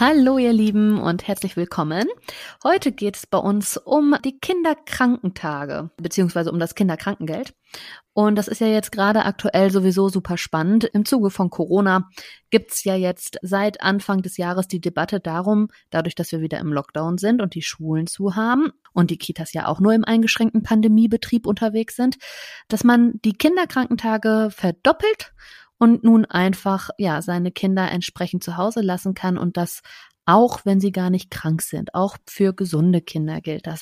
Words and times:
Hallo 0.00 0.38
ihr 0.38 0.52
Lieben 0.52 1.00
und 1.00 1.26
herzlich 1.26 1.56
willkommen. 1.56 2.06
Heute 2.62 2.92
geht 2.92 3.16
es 3.16 3.26
bei 3.26 3.38
uns 3.38 3.76
um 3.76 4.14
die 4.24 4.38
Kinderkrankentage 4.38 5.90
beziehungsweise 5.96 6.52
um 6.52 6.60
das 6.60 6.76
Kinderkrankengeld. 6.76 7.52
Und 8.12 8.36
das 8.36 8.46
ist 8.46 8.60
ja 8.60 8.68
jetzt 8.68 8.92
gerade 8.92 9.24
aktuell 9.24 9.72
sowieso 9.72 10.08
super 10.08 10.38
spannend. 10.38 10.84
Im 10.84 11.04
Zuge 11.04 11.30
von 11.30 11.50
Corona 11.50 12.08
gibt's 12.50 12.84
ja 12.84 12.94
jetzt 12.94 13.38
seit 13.42 13.80
Anfang 13.80 14.22
des 14.22 14.36
Jahres 14.36 14.68
die 14.68 14.80
Debatte 14.80 15.18
darum, 15.18 15.66
dadurch, 15.90 16.14
dass 16.14 16.30
wir 16.30 16.40
wieder 16.40 16.60
im 16.60 16.72
Lockdown 16.72 17.18
sind 17.18 17.42
und 17.42 17.56
die 17.56 17.62
Schulen 17.62 18.06
zu 18.06 18.36
haben 18.36 18.70
und 18.92 19.10
die 19.10 19.18
Kitas 19.18 19.52
ja 19.52 19.66
auch 19.66 19.80
nur 19.80 19.94
im 19.94 20.04
eingeschränkten 20.04 20.62
Pandemiebetrieb 20.62 21.44
unterwegs 21.44 21.96
sind, 21.96 22.18
dass 22.68 22.84
man 22.84 23.14
die 23.24 23.32
Kinderkrankentage 23.32 24.50
verdoppelt 24.52 25.32
und 25.78 26.04
nun 26.04 26.24
einfach 26.24 26.90
ja 26.98 27.22
seine 27.22 27.50
Kinder 27.50 27.90
entsprechend 27.90 28.44
zu 28.44 28.56
Hause 28.56 28.80
lassen 28.80 29.14
kann 29.14 29.38
und 29.38 29.56
das 29.56 29.82
auch 30.28 30.66
wenn 30.66 30.78
sie 30.78 30.92
gar 30.92 31.08
nicht 31.08 31.30
krank 31.30 31.62
sind. 31.62 31.94
Auch 31.94 32.18
für 32.28 32.52
gesunde 32.52 33.00
Kinder 33.00 33.40
gilt 33.40 33.66
das. 33.66 33.80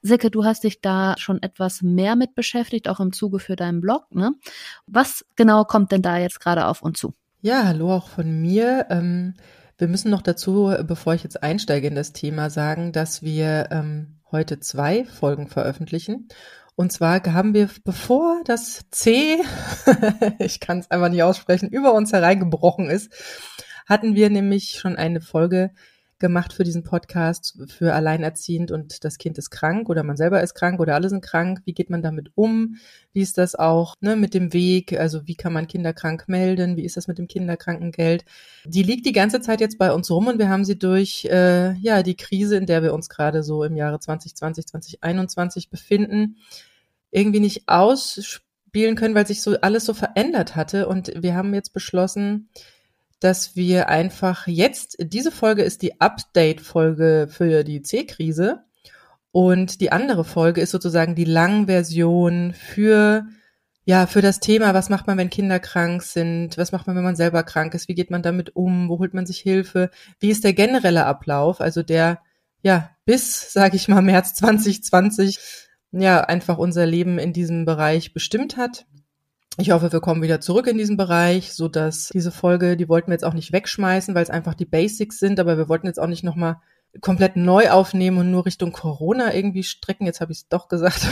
Silke, 0.00 0.30
du 0.30 0.44
hast 0.44 0.62
dich 0.62 0.80
da 0.80 1.16
schon 1.18 1.42
etwas 1.42 1.82
mehr 1.82 2.14
mit 2.14 2.36
beschäftigt, 2.36 2.88
auch 2.88 3.00
im 3.00 3.12
Zuge 3.12 3.40
für 3.40 3.56
deinen 3.56 3.80
Blog. 3.80 4.04
Ne? 4.14 4.30
Was 4.86 5.24
genau 5.34 5.64
kommt 5.64 5.90
denn 5.90 6.02
da 6.02 6.16
jetzt 6.16 6.38
gerade 6.38 6.66
auf 6.66 6.82
uns 6.82 7.00
zu? 7.00 7.14
Ja, 7.40 7.64
hallo 7.64 7.92
auch 7.92 8.08
von 8.08 8.40
mir. 8.40 8.86
Ähm, 8.90 9.34
wir 9.76 9.88
müssen 9.88 10.10
noch 10.12 10.22
dazu, 10.22 10.72
bevor 10.84 11.14
ich 11.14 11.24
jetzt 11.24 11.42
einsteige 11.42 11.88
in 11.88 11.96
das 11.96 12.12
Thema, 12.12 12.48
sagen, 12.48 12.92
dass 12.92 13.22
wir 13.22 13.68
ähm, 13.72 14.20
heute 14.30 14.60
zwei 14.60 15.04
Folgen 15.04 15.48
veröffentlichen. 15.48 16.28
Und 16.78 16.92
zwar 16.92 17.20
haben 17.24 17.54
wir, 17.54 17.68
bevor 17.82 18.40
das 18.44 18.82
C, 18.92 19.38
ich 20.38 20.60
kann 20.60 20.78
es 20.78 20.88
einfach 20.92 21.08
nicht 21.08 21.24
aussprechen, 21.24 21.70
über 21.70 21.92
uns 21.92 22.12
hereingebrochen 22.12 22.88
ist, 22.88 23.12
hatten 23.88 24.14
wir 24.14 24.30
nämlich 24.30 24.78
schon 24.78 24.94
eine 24.94 25.20
Folge 25.20 25.72
gemacht 26.18 26.52
für 26.52 26.64
diesen 26.64 26.82
Podcast 26.82 27.58
für 27.68 27.94
alleinerziehend 27.94 28.70
und 28.70 29.04
das 29.04 29.18
Kind 29.18 29.38
ist 29.38 29.50
krank 29.50 29.88
oder 29.88 30.02
man 30.02 30.16
selber 30.16 30.42
ist 30.42 30.54
krank 30.54 30.80
oder 30.80 30.94
alle 30.94 31.08
sind 31.08 31.22
krank. 31.22 31.60
Wie 31.64 31.74
geht 31.74 31.90
man 31.90 32.02
damit 32.02 32.32
um? 32.34 32.76
Wie 33.12 33.20
ist 33.20 33.38
das 33.38 33.54
auch 33.54 33.94
ne, 34.00 34.16
mit 34.16 34.34
dem 34.34 34.52
Weg? 34.52 34.98
Also 34.98 35.26
wie 35.26 35.36
kann 35.36 35.52
man 35.52 35.68
Kinder 35.68 35.92
krank 35.92 36.24
melden? 36.28 36.76
Wie 36.76 36.84
ist 36.84 36.96
das 36.96 37.08
mit 37.08 37.18
dem 37.18 37.28
Kinderkrankengeld? 37.28 38.24
Die 38.64 38.82
liegt 38.82 39.06
die 39.06 39.12
ganze 39.12 39.40
Zeit 39.40 39.60
jetzt 39.60 39.78
bei 39.78 39.92
uns 39.92 40.10
rum 40.10 40.26
und 40.26 40.38
wir 40.38 40.48
haben 40.48 40.64
sie 40.64 40.78
durch 40.78 41.24
äh, 41.26 41.74
ja 41.74 42.02
die 42.02 42.16
Krise, 42.16 42.56
in 42.56 42.66
der 42.66 42.82
wir 42.82 42.94
uns 42.94 43.08
gerade 43.08 43.42
so 43.42 43.64
im 43.64 43.76
Jahre 43.76 44.00
2020, 44.00 44.66
2021 44.66 45.70
befinden, 45.70 46.36
irgendwie 47.10 47.40
nicht 47.40 47.68
ausspielen 47.68 48.96
können, 48.96 49.14
weil 49.14 49.26
sich 49.26 49.40
so 49.40 49.56
alles 49.60 49.84
so 49.84 49.94
verändert 49.94 50.56
hatte. 50.56 50.88
Und 50.88 51.12
wir 51.16 51.34
haben 51.34 51.54
jetzt 51.54 51.72
beschlossen, 51.72 52.48
dass 53.20 53.56
wir 53.56 53.88
einfach 53.88 54.46
jetzt, 54.46 54.96
diese 55.00 55.30
Folge 55.30 55.62
ist 55.62 55.82
die 55.82 56.00
Update-Folge 56.00 57.28
für 57.30 57.64
die 57.64 57.82
C-Krise. 57.82 58.64
Und 59.30 59.80
die 59.80 59.92
andere 59.92 60.24
Folge 60.24 60.60
ist 60.60 60.70
sozusagen 60.70 61.14
die 61.14 61.24
Langversion 61.24 62.54
für 62.54 63.26
ja, 63.88 64.06
für 64.06 64.20
das 64.20 64.38
Thema, 64.38 64.74
was 64.74 64.90
macht 64.90 65.06
man, 65.06 65.16
wenn 65.16 65.30
Kinder 65.30 65.58
krank 65.58 66.02
sind? 66.02 66.58
Was 66.58 66.72
macht 66.72 66.86
man, 66.86 66.94
wenn 66.94 67.04
man 67.04 67.16
selber 67.16 67.42
krank 67.42 67.72
ist? 67.72 67.88
Wie 67.88 67.94
geht 67.94 68.10
man 68.10 68.20
damit 68.20 68.54
um? 68.54 68.90
Wo 68.90 68.98
holt 68.98 69.14
man 69.14 69.24
sich 69.24 69.38
Hilfe? 69.38 69.88
Wie 70.20 70.28
ist 70.28 70.44
der 70.44 70.52
generelle 70.52 71.06
Ablauf? 71.06 71.62
Also 71.62 71.82
der, 71.82 72.20
ja, 72.60 72.90
bis, 73.06 73.50
sage 73.50 73.76
ich 73.76 73.88
mal, 73.88 74.02
März 74.02 74.34
2020 74.34 75.38
ja 75.90 76.20
einfach 76.20 76.58
unser 76.58 76.84
Leben 76.84 77.18
in 77.18 77.32
diesem 77.32 77.64
Bereich 77.64 78.12
bestimmt 78.12 78.58
hat. 78.58 78.84
Ich 79.60 79.72
hoffe, 79.72 79.90
wir 79.90 80.00
kommen 80.00 80.22
wieder 80.22 80.40
zurück 80.40 80.68
in 80.68 80.78
diesen 80.78 80.96
Bereich, 80.96 81.52
so 81.52 81.66
dass 81.66 82.10
diese 82.10 82.30
Folge, 82.30 82.76
die 82.76 82.88
wollten 82.88 83.08
wir 83.08 83.14
jetzt 83.14 83.24
auch 83.24 83.34
nicht 83.34 83.52
wegschmeißen, 83.52 84.14
weil 84.14 84.22
es 84.22 84.30
einfach 84.30 84.54
die 84.54 84.64
Basics 84.64 85.18
sind, 85.18 85.40
aber 85.40 85.58
wir 85.58 85.68
wollten 85.68 85.88
jetzt 85.88 85.98
auch 85.98 86.06
nicht 86.06 86.22
nochmal 86.22 86.60
komplett 87.00 87.34
neu 87.34 87.68
aufnehmen 87.70 88.18
und 88.18 88.30
nur 88.30 88.46
Richtung 88.46 88.70
Corona 88.70 89.34
irgendwie 89.34 89.64
strecken. 89.64 90.06
Jetzt 90.06 90.20
habe 90.20 90.30
ich 90.30 90.38
es 90.38 90.48
doch 90.48 90.68
gesagt. 90.68 91.06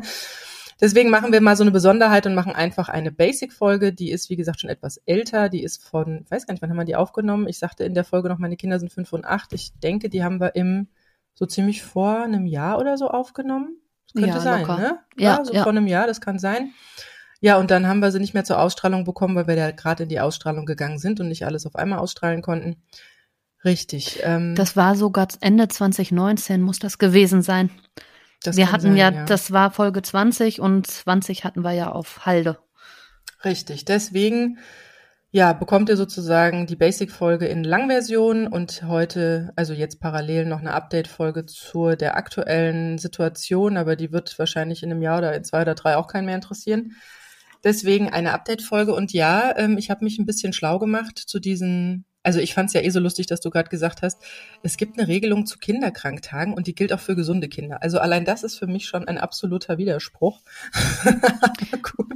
Deswegen 0.80 1.08
machen 1.10 1.32
wir 1.32 1.40
mal 1.40 1.56
so 1.56 1.62
eine 1.62 1.70
Besonderheit 1.70 2.26
und 2.26 2.34
machen 2.34 2.52
einfach 2.52 2.88
eine 2.88 3.12
Basic-Folge. 3.12 3.92
Die 3.92 4.10
ist, 4.10 4.28
wie 4.28 4.36
gesagt, 4.36 4.60
schon 4.60 4.70
etwas 4.70 4.96
älter. 5.06 5.48
Die 5.48 5.62
ist 5.62 5.84
von, 5.84 6.22
ich 6.24 6.30
weiß 6.32 6.46
gar 6.46 6.54
nicht, 6.54 6.62
wann 6.62 6.70
haben 6.70 6.78
wir 6.78 6.84
die 6.84 6.96
aufgenommen? 6.96 7.46
Ich 7.46 7.58
sagte 7.58 7.84
in 7.84 7.94
der 7.94 8.04
Folge 8.04 8.28
noch, 8.28 8.38
meine 8.38 8.56
Kinder 8.56 8.80
sind 8.80 8.92
fünf 8.92 9.12
und 9.12 9.24
acht. 9.24 9.52
Ich 9.52 9.72
denke, 9.78 10.08
die 10.08 10.24
haben 10.24 10.40
wir 10.40 10.56
im 10.56 10.88
so 11.34 11.46
ziemlich 11.46 11.84
vor 11.84 12.22
einem 12.22 12.46
Jahr 12.46 12.78
oder 12.80 12.98
so 12.98 13.08
aufgenommen. 13.08 13.76
Das 14.06 14.20
könnte 14.20 14.36
ja, 14.36 14.42
sein, 14.42 14.60
locker. 14.62 14.78
ne? 14.78 14.98
Ja, 15.16 15.38
ja 15.38 15.44
so 15.44 15.52
ja. 15.52 15.62
vor 15.62 15.70
einem 15.70 15.86
Jahr, 15.86 16.08
das 16.08 16.20
kann 16.20 16.40
sein. 16.40 16.72
Ja, 17.40 17.56
und 17.58 17.70
dann 17.70 17.86
haben 17.86 18.00
wir 18.00 18.10
sie 18.10 18.18
nicht 18.18 18.34
mehr 18.34 18.44
zur 18.44 18.60
Ausstrahlung 18.60 19.04
bekommen, 19.04 19.36
weil 19.36 19.46
wir 19.46 19.54
ja 19.54 19.70
gerade 19.70 20.04
in 20.04 20.08
die 20.08 20.20
Ausstrahlung 20.20 20.66
gegangen 20.66 20.98
sind 20.98 21.20
und 21.20 21.28
nicht 21.28 21.44
alles 21.46 21.66
auf 21.66 21.76
einmal 21.76 22.00
ausstrahlen 22.00 22.42
konnten. 22.42 22.82
Richtig. 23.64 24.20
Ähm, 24.22 24.54
das 24.54 24.76
war 24.76 24.96
sogar 24.96 25.28
Ende 25.40 25.68
2019 25.68 26.60
muss 26.60 26.78
das 26.78 26.98
gewesen 26.98 27.42
sein. 27.42 27.70
Das 28.42 28.56
wir 28.56 28.70
hatten 28.70 28.82
sein, 28.82 28.96
ja, 28.96 29.10
ja, 29.10 29.24
das 29.24 29.50
war 29.50 29.70
Folge 29.70 30.02
20 30.02 30.60
und 30.60 30.86
20 30.86 31.44
hatten 31.44 31.62
wir 31.62 31.72
ja 31.72 31.90
auf 31.90 32.24
Halde. 32.24 32.58
Richtig. 33.44 33.84
Deswegen 33.84 34.58
ja, 35.30 35.52
bekommt 35.52 35.90
ihr 35.90 35.96
sozusagen 35.98 36.66
die 36.66 36.76
Basic-Folge 36.76 37.46
in 37.46 37.62
Langversion 37.62 38.46
und 38.46 38.82
heute, 38.84 39.52
also 39.56 39.74
jetzt 39.74 40.00
parallel 40.00 40.46
noch 40.46 40.60
eine 40.60 40.72
Update-Folge 40.72 41.44
zur 41.44 41.96
der 41.96 42.16
aktuellen 42.16 42.96
Situation, 42.96 43.76
aber 43.76 43.94
die 43.94 44.10
wird 44.10 44.38
wahrscheinlich 44.38 44.82
in 44.82 44.90
einem 44.90 45.02
Jahr 45.02 45.18
oder 45.18 45.34
in 45.34 45.44
zwei 45.44 45.62
oder 45.62 45.74
drei 45.74 45.96
auch 45.98 46.06
keinen 46.06 46.24
mehr 46.24 46.34
interessieren. 46.34 46.92
Deswegen 47.64 48.08
eine 48.08 48.32
Update-Folge 48.32 48.94
und 48.94 49.12
ja, 49.12 49.56
ähm, 49.56 49.78
ich 49.78 49.90
habe 49.90 50.04
mich 50.04 50.18
ein 50.18 50.26
bisschen 50.26 50.52
schlau 50.52 50.78
gemacht 50.78 51.18
zu 51.18 51.38
diesen 51.40 52.04
also 52.28 52.40
ich 52.40 52.52
fand 52.52 52.68
es 52.68 52.74
ja 52.74 52.82
eh 52.82 52.90
so 52.90 53.00
lustig, 53.00 53.26
dass 53.26 53.40
du 53.40 53.48
gerade 53.48 53.70
gesagt 53.70 54.02
hast, 54.02 54.18
es 54.62 54.76
gibt 54.76 54.98
eine 54.98 55.08
Regelung 55.08 55.46
zu 55.46 55.58
Kinderkranktagen 55.58 56.52
und 56.52 56.66
die 56.66 56.74
gilt 56.74 56.92
auch 56.92 57.00
für 57.00 57.16
gesunde 57.16 57.48
Kinder. 57.48 57.82
Also 57.82 58.00
allein 58.00 58.26
das 58.26 58.42
ist 58.42 58.58
für 58.58 58.66
mich 58.66 58.86
schon 58.86 59.08
ein 59.08 59.16
absoluter 59.16 59.78
Widerspruch. 59.78 60.40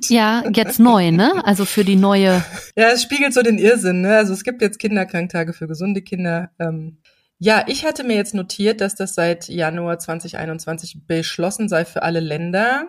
Ja, 0.09 0.43
jetzt 0.53 0.81
neu, 0.81 1.13
ne? 1.13 1.45
Also 1.45 1.65
für 1.65 1.85
die 1.85 1.95
neue. 1.95 2.45
Ja, 2.77 2.89
es 2.91 3.03
spiegelt 3.03 3.33
so 3.33 3.41
den 3.43 3.57
Irrsinn, 3.57 4.01
ne? 4.01 4.17
Also 4.17 4.33
es 4.33 4.43
gibt 4.43 4.61
jetzt 4.61 4.81
Kinderkranktage 4.81 5.53
für 5.53 5.69
gesunde 5.69 6.03
Kinder. 6.03 6.51
Ähm, 6.59 6.99
ja, 7.39 7.65
ich 7.69 7.85
hatte 7.85 8.03
mir 8.03 8.17
jetzt 8.17 8.35
notiert, 8.35 8.81
dass 8.81 8.97
das 8.97 9.15
seit 9.15 9.49
Januar 9.49 10.01
2021 10.01 11.07
beschlossen 11.07 11.69
sei 11.69 11.85
für 11.85 12.03
alle 12.03 12.19
Länder 12.19 12.89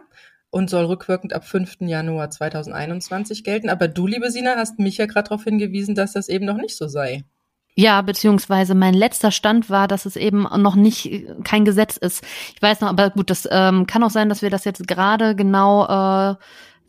und 0.54 0.70
soll 0.70 0.86
rückwirkend 0.86 1.34
ab 1.34 1.46
5. 1.46 1.78
Januar 1.82 2.30
2021 2.30 3.44
gelten. 3.44 3.70
Aber 3.70 3.88
du, 3.88 4.06
liebe 4.06 4.30
Sina, 4.30 4.54
hast 4.56 4.78
mich 4.78 4.98
ja 4.98 5.08
gerade 5.08 5.30
darauf 5.30 5.46
hingewiesen, 5.46 5.96
dass 5.96 6.14
das 6.14 6.30
eben 6.30 6.46
noch 6.46 6.58
nicht 6.58 6.78
so 6.78 6.88
sei. 6.88 7.24
Ja, 7.76 8.04
beziehungsweise 8.04 8.76
mein 8.76 8.94
letzter 8.94 9.32
Stand 9.32 9.72
war, 9.72 9.88
dass 9.88 10.06
es 10.06 10.16
eben 10.16 10.44
noch 10.44 10.76
nicht 10.76 11.26
kein 11.44 11.66
Gesetz 11.66 11.98
ist. 11.98 12.24
Ich 12.56 12.62
weiß 12.62 12.82
noch, 12.82 12.90
aber 12.90 13.10
gut, 13.10 13.32
das 13.32 13.50
ähm, 13.50 13.88
kann 13.88 14.04
auch 14.04 14.12
sein, 14.12 14.30
dass 14.30 14.44
wir 14.44 14.52
das 14.52 14.64
jetzt 14.64 14.88
gerade 14.88 15.36
genau 15.36 15.86
äh, 15.88 16.36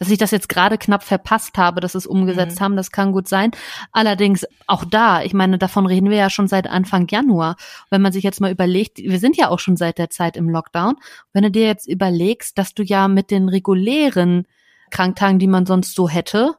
dass 0.04 0.12
ich 0.12 0.19
das 0.19 0.32
jetzt 0.32 0.50
gerade 0.50 0.76
knapp 0.76 1.03
verpasst 1.03 1.56
habe, 1.56 1.81
dass 1.81 1.94
es 1.94 2.06
umgesetzt 2.06 2.60
mhm. 2.60 2.65
haben, 2.65 2.76
das 2.76 2.91
kann 2.91 3.12
gut 3.12 3.26
sein. 3.26 3.53
Allerdings 3.91 4.44
auch 4.66 4.84
da, 4.84 5.22
ich 5.22 5.32
meine, 5.32 5.56
davon 5.56 5.87
reden 5.87 6.10
wir 6.10 6.19
ja 6.19 6.28
schon 6.28 6.47
seit 6.47 6.66
Anfang 6.66 7.06
Januar. 7.09 7.56
Wenn 7.88 8.03
man 8.03 8.12
sich 8.12 8.22
jetzt 8.22 8.41
mal 8.43 8.50
überlegt, 8.53 8.98
wir 8.98 9.19
sind 9.19 9.38
ja 9.38 9.48
auch 9.48 9.59
schon 9.59 9.78
seit 9.78 9.97
der 9.97 10.10
Zeit 10.10 10.37
im 10.37 10.50
Lockdown. 10.50 10.97
Wenn 11.32 11.44
du 11.44 11.50
dir 11.50 11.66
jetzt 11.66 11.88
überlegst, 11.88 12.59
dass 12.59 12.75
du 12.75 12.82
ja 12.82 13.09
mit 13.09 13.31
den 13.31 13.48
regulären 13.48 14.47
Kranktagen, 14.91 15.38
die 15.38 15.47
man 15.47 15.64
sonst 15.64 15.94
so 15.94 16.06
hätte, 16.06 16.56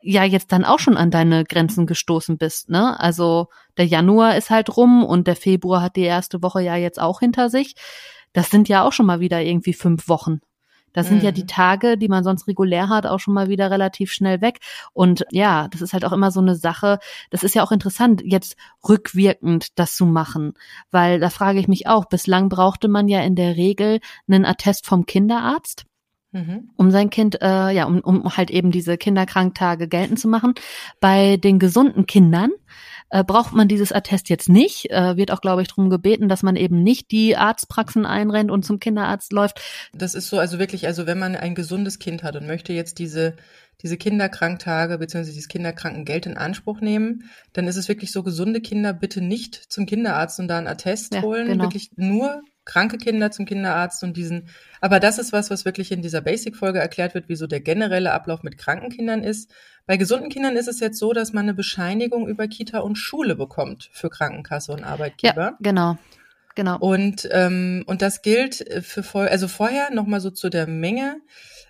ja 0.00 0.24
jetzt 0.24 0.50
dann 0.50 0.64
auch 0.64 0.80
schon 0.80 0.96
an 0.96 1.12
deine 1.12 1.44
Grenzen 1.44 1.86
gestoßen 1.86 2.36
bist, 2.36 2.68
ne? 2.68 2.98
Also 2.98 3.46
der 3.78 3.86
Januar 3.86 4.36
ist 4.36 4.50
halt 4.50 4.76
rum 4.76 5.04
und 5.04 5.28
der 5.28 5.36
Februar 5.36 5.82
hat 5.82 5.94
die 5.94 6.02
erste 6.02 6.42
Woche 6.42 6.62
ja 6.62 6.74
jetzt 6.74 7.00
auch 7.00 7.20
hinter 7.20 7.48
sich. 7.48 7.76
Das 8.32 8.50
sind 8.50 8.68
ja 8.68 8.82
auch 8.82 8.92
schon 8.92 9.06
mal 9.06 9.20
wieder 9.20 9.40
irgendwie 9.40 9.72
fünf 9.72 10.08
Wochen. 10.08 10.40
Das 10.92 11.08
sind 11.08 11.18
mhm. 11.18 11.24
ja 11.24 11.32
die 11.32 11.42
mhm. 11.42 11.48
Tage, 11.48 11.98
die 11.98 12.08
man 12.08 12.24
sonst 12.24 12.46
regulär 12.48 12.88
hat, 12.88 13.06
auch 13.06 13.20
schon 13.20 13.34
mal 13.34 13.48
wieder 13.48 13.70
relativ 13.70 14.12
schnell 14.12 14.40
weg. 14.40 14.58
Und 14.92 15.24
ja, 15.30 15.68
das 15.68 15.80
ist 15.80 15.92
halt 15.92 16.04
auch 16.04 16.12
immer 16.12 16.30
so 16.30 16.40
eine 16.40 16.54
Sache. 16.54 16.98
Das 17.30 17.42
ist 17.42 17.54
ja 17.54 17.62
auch 17.62 17.72
interessant, 17.72 18.22
jetzt 18.24 18.56
rückwirkend 18.88 19.78
das 19.78 19.96
zu 19.96 20.06
machen. 20.06 20.54
Weil 20.90 21.20
da 21.20 21.30
frage 21.30 21.58
ich 21.58 21.68
mich 21.68 21.86
auch, 21.86 22.06
bislang 22.06 22.48
brauchte 22.48 22.88
man 22.88 23.08
ja 23.08 23.20
in 23.20 23.34
der 23.34 23.56
Regel 23.56 24.00
einen 24.28 24.44
Attest 24.44 24.86
vom 24.86 25.06
Kinderarzt. 25.06 25.86
Mhm. 26.32 26.70
Um 26.76 26.90
sein 26.90 27.10
Kind, 27.10 27.40
äh, 27.42 27.70
ja, 27.70 27.84
um, 27.84 28.00
um 28.00 28.36
halt 28.36 28.50
eben 28.50 28.70
diese 28.70 28.96
Kinderkranktage 28.96 29.86
geltend 29.86 30.18
zu 30.18 30.28
machen. 30.28 30.54
Bei 30.98 31.36
den 31.36 31.58
gesunden 31.58 32.06
Kindern 32.06 32.50
äh, 33.10 33.22
braucht 33.22 33.52
man 33.52 33.68
dieses 33.68 33.92
Attest 33.92 34.30
jetzt 34.30 34.48
nicht. 34.48 34.90
Äh, 34.90 35.16
wird 35.18 35.30
auch, 35.30 35.42
glaube 35.42 35.62
ich, 35.62 35.68
darum 35.68 35.90
gebeten, 35.90 36.28
dass 36.28 36.42
man 36.42 36.56
eben 36.56 36.82
nicht 36.82 37.10
die 37.10 37.36
Arztpraxen 37.36 38.06
einrennt 38.06 38.50
und 38.50 38.64
zum 38.64 38.80
Kinderarzt 38.80 39.32
läuft. 39.32 39.60
Das 39.92 40.14
ist 40.14 40.28
so, 40.28 40.38
also 40.38 40.58
wirklich, 40.58 40.86
also 40.86 41.06
wenn 41.06 41.18
man 41.18 41.36
ein 41.36 41.54
gesundes 41.54 41.98
Kind 41.98 42.22
hat 42.22 42.36
und 42.36 42.46
möchte 42.46 42.72
jetzt 42.72 42.98
diese 42.98 43.36
diese 43.82 43.96
Kinderkranktage 43.96 44.96
bzw. 44.98 45.24
dieses 45.24 45.48
Kinderkrankengeld 45.48 46.26
in 46.26 46.36
Anspruch 46.36 46.80
nehmen, 46.80 47.30
dann 47.52 47.66
ist 47.66 47.76
es 47.76 47.88
wirklich 47.88 48.12
so, 48.12 48.22
gesunde 48.22 48.60
Kinder 48.60 48.92
bitte 48.92 49.20
nicht 49.20 49.56
zum 49.56 49.86
Kinderarzt 49.86 50.38
und 50.38 50.48
da 50.48 50.58
einen 50.58 50.68
Attest 50.68 51.14
ja, 51.14 51.22
holen, 51.22 51.48
genau. 51.48 51.64
wirklich 51.64 51.90
nur 51.96 52.42
kranke 52.64 52.98
Kinder 52.98 53.30
zum 53.30 53.46
Kinderarzt 53.46 54.02
und 54.04 54.16
diesen, 54.16 54.48
aber 54.80 55.00
das 55.00 55.18
ist 55.18 55.32
was, 55.32 55.50
was 55.50 55.64
wirklich 55.64 55.92
in 55.92 56.02
dieser 56.02 56.20
Basic-Folge 56.20 56.78
erklärt 56.78 57.14
wird, 57.14 57.28
wieso 57.28 57.46
der 57.46 57.60
generelle 57.60 58.12
Ablauf 58.12 58.42
mit 58.42 58.58
kranken 58.58 58.90
Kindern 58.90 59.22
ist. 59.22 59.50
Bei 59.86 59.96
gesunden 59.96 60.28
Kindern 60.28 60.56
ist 60.56 60.68
es 60.68 60.80
jetzt 60.80 60.98
so, 60.98 61.12
dass 61.12 61.32
man 61.32 61.44
eine 61.44 61.54
Bescheinigung 61.54 62.28
über 62.28 62.46
Kita 62.46 62.78
und 62.78 62.96
Schule 62.96 63.34
bekommt 63.34 63.90
für 63.92 64.10
Krankenkasse 64.10 64.72
und 64.72 64.84
Arbeitgeber. 64.84 65.42
Ja, 65.42 65.56
genau. 65.60 65.98
Genau. 66.54 66.76
Und, 66.78 67.28
ähm, 67.32 67.82
und 67.86 68.02
das 68.02 68.22
gilt 68.22 68.56
für, 68.82 69.30
also 69.30 69.48
vorher 69.48 69.90
nochmal 69.90 70.20
so 70.20 70.30
zu 70.30 70.50
der 70.50 70.66
Menge. 70.66 71.16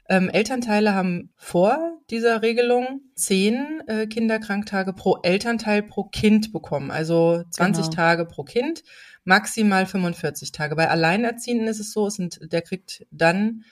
Ähm, 0.08 0.28
Elternteile 0.28 0.94
haben 0.94 1.30
vor 1.36 2.00
dieser 2.10 2.42
Regelung 2.42 3.02
zehn 3.14 3.82
äh, 3.86 4.06
Kinderkranktage 4.06 4.92
pro 4.92 5.18
Elternteil 5.22 5.82
pro 5.82 6.04
Kind 6.04 6.52
bekommen, 6.52 6.90
also 6.90 7.44
20 7.50 7.84
genau. 7.84 7.94
Tage 7.94 8.26
pro 8.26 8.42
Kind, 8.42 8.82
maximal 9.24 9.86
45 9.86 10.52
Tage. 10.52 10.76
Bei 10.76 10.88
Alleinerziehenden 10.88 11.68
ist 11.68 11.80
es 11.80 11.92
so, 11.92 12.06
es 12.06 12.14
sind, 12.14 12.40
der 12.52 12.62
kriegt 12.62 13.06
dann, 13.10 13.64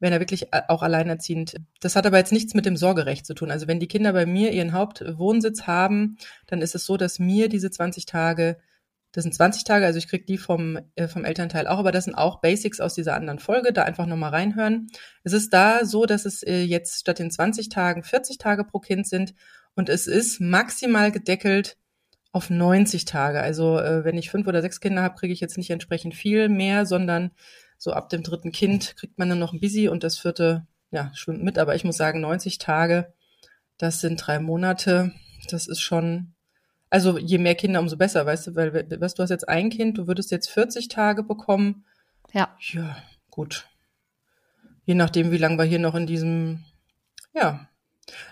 wenn 0.00 0.12
er 0.12 0.20
wirklich 0.20 0.52
äh, 0.52 0.62
auch 0.68 0.82
alleinerziehend, 0.82 1.56
das 1.80 1.96
hat 1.96 2.06
aber 2.06 2.18
jetzt 2.18 2.32
nichts 2.32 2.54
mit 2.54 2.66
dem 2.66 2.76
Sorgerecht 2.76 3.26
zu 3.26 3.34
tun. 3.34 3.50
Also 3.50 3.66
wenn 3.66 3.80
die 3.80 3.88
Kinder 3.88 4.12
bei 4.12 4.26
mir 4.26 4.52
ihren 4.52 4.72
Hauptwohnsitz 4.72 5.62
haben, 5.66 6.18
dann 6.46 6.62
ist 6.62 6.74
es 6.74 6.84
so, 6.84 6.96
dass 6.96 7.18
mir 7.18 7.48
diese 7.48 7.70
20 7.70 8.06
Tage 8.06 8.58
das 9.12 9.24
sind 9.24 9.34
20 9.34 9.64
Tage, 9.64 9.86
also 9.86 9.98
ich 9.98 10.06
krieg 10.06 10.26
die 10.26 10.38
vom, 10.38 10.78
äh, 10.94 11.08
vom 11.08 11.24
Elternteil 11.24 11.66
auch, 11.66 11.78
aber 11.78 11.92
das 11.92 12.04
sind 12.04 12.14
auch 12.14 12.40
Basics 12.40 12.78
aus 12.78 12.94
dieser 12.94 13.14
anderen 13.14 13.38
Folge, 13.38 13.72
da 13.72 13.84
einfach 13.84 14.06
nochmal 14.06 14.30
reinhören. 14.30 14.88
Es 15.24 15.32
ist 15.32 15.52
da 15.52 15.84
so, 15.84 16.04
dass 16.04 16.26
es 16.26 16.42
äh, 16.42 16.60
jetzt 16.62 17.00
statt 17.00 17.18
den 17.18 17.30
20 17.30 17.70
Tagen 17.70 18.02
40 18.02 18.38
Tage 18.38 18.64
pro 18.64 18.80
Kind 18.80 19.06
sind 19.06 19.34
und 19.74 19.88
es 19.88 20.06
ist 20.06 20.40
maximal 20.40 21.10
gedeckelt 21.10 21.78
auf 22.32 22.50
90 22.50 23.04
Tage. 23.04 23.40
Also 23.40 23.78
äh, 23.78 24.04
wenn 24.04 24.18
ich 24.18 24.30
fünf 24.30 24.46
oder 24.46 24.62
sechs 24.62 24.80
Kinder 24.80 25.02
habe, 25.02 25.16
kriege 25.16 25.32
ich 25.32 25.40
jetzt 25.40 25.56
nicht 25.56 25.70
entsprechend 25.70 26.14
viel 26.14 26.48
mehr, 26.48 26.86
sondern 26.86 27.30
so 27.78 27.92
ab 27.92 28.08
dem 28.08 28.22
dritten 28.22 28.52
Kind 28.52 28.96
kriegt 28.96 29.18
man 29.18 29.28
dann 29.28 29.38
noch 29.38 29.52
ein 29.52 29.60
Busy 29.60 29.88
und 29.88 30.04
das 30.04 30.18
vierte, 30.18 30.66
ja, 30.90 31.10
schwimmt 31.14 31.42
mit. 31.42 31.58
Aber 31.58 31.74
ich 31.74 31.84
muss 31.84 31.96
sagen, 31.96 32.20
90 32.20 32.58
Tage, 32.58 33.12
das 33.78 34.00
sind 34.00 34.16
drei 34.16 34.38
Monate. 34.38 35.12
Das 35.48 35.66
ist 35.66 35.80
schon 35.80 36.34
also 36.90 37.18
je 37.18 37.38
mehr 37.38 37.54
Kinder, 37.54 37.80
umso 37.80 37.96
besser, 37.96 38.24
weißt 38.24 38.48
du, 38.48 38.56
weil 38.56 38.86
was 39.00 39.14
du 39.14 39.22
hast 39.22 39.30
jetzt 39.30 39.48
ein 39.48 39.70
Kind, 39.70 39.98
du 39.98 40.06
würdest 40.06 40.30
jetzt 40.30 40.50
40 40.50 40.88
Tage 40.88 41.22
bekommen. 41.22 41.84
Ja. 42.32 42.56
Ja, 42.72 42.96
gut. 43.30 43.66
Je 44.84 44.94
nachdem, 44.94 45.30
wie 45.30 45.38
lange 45.38 45.58
wir 45.58 45.64
hier 45.64 45.78
noch 45.78 45.94
in 45.94 46.06
diesem, 46.06 46.64
ja, 47.34 47.68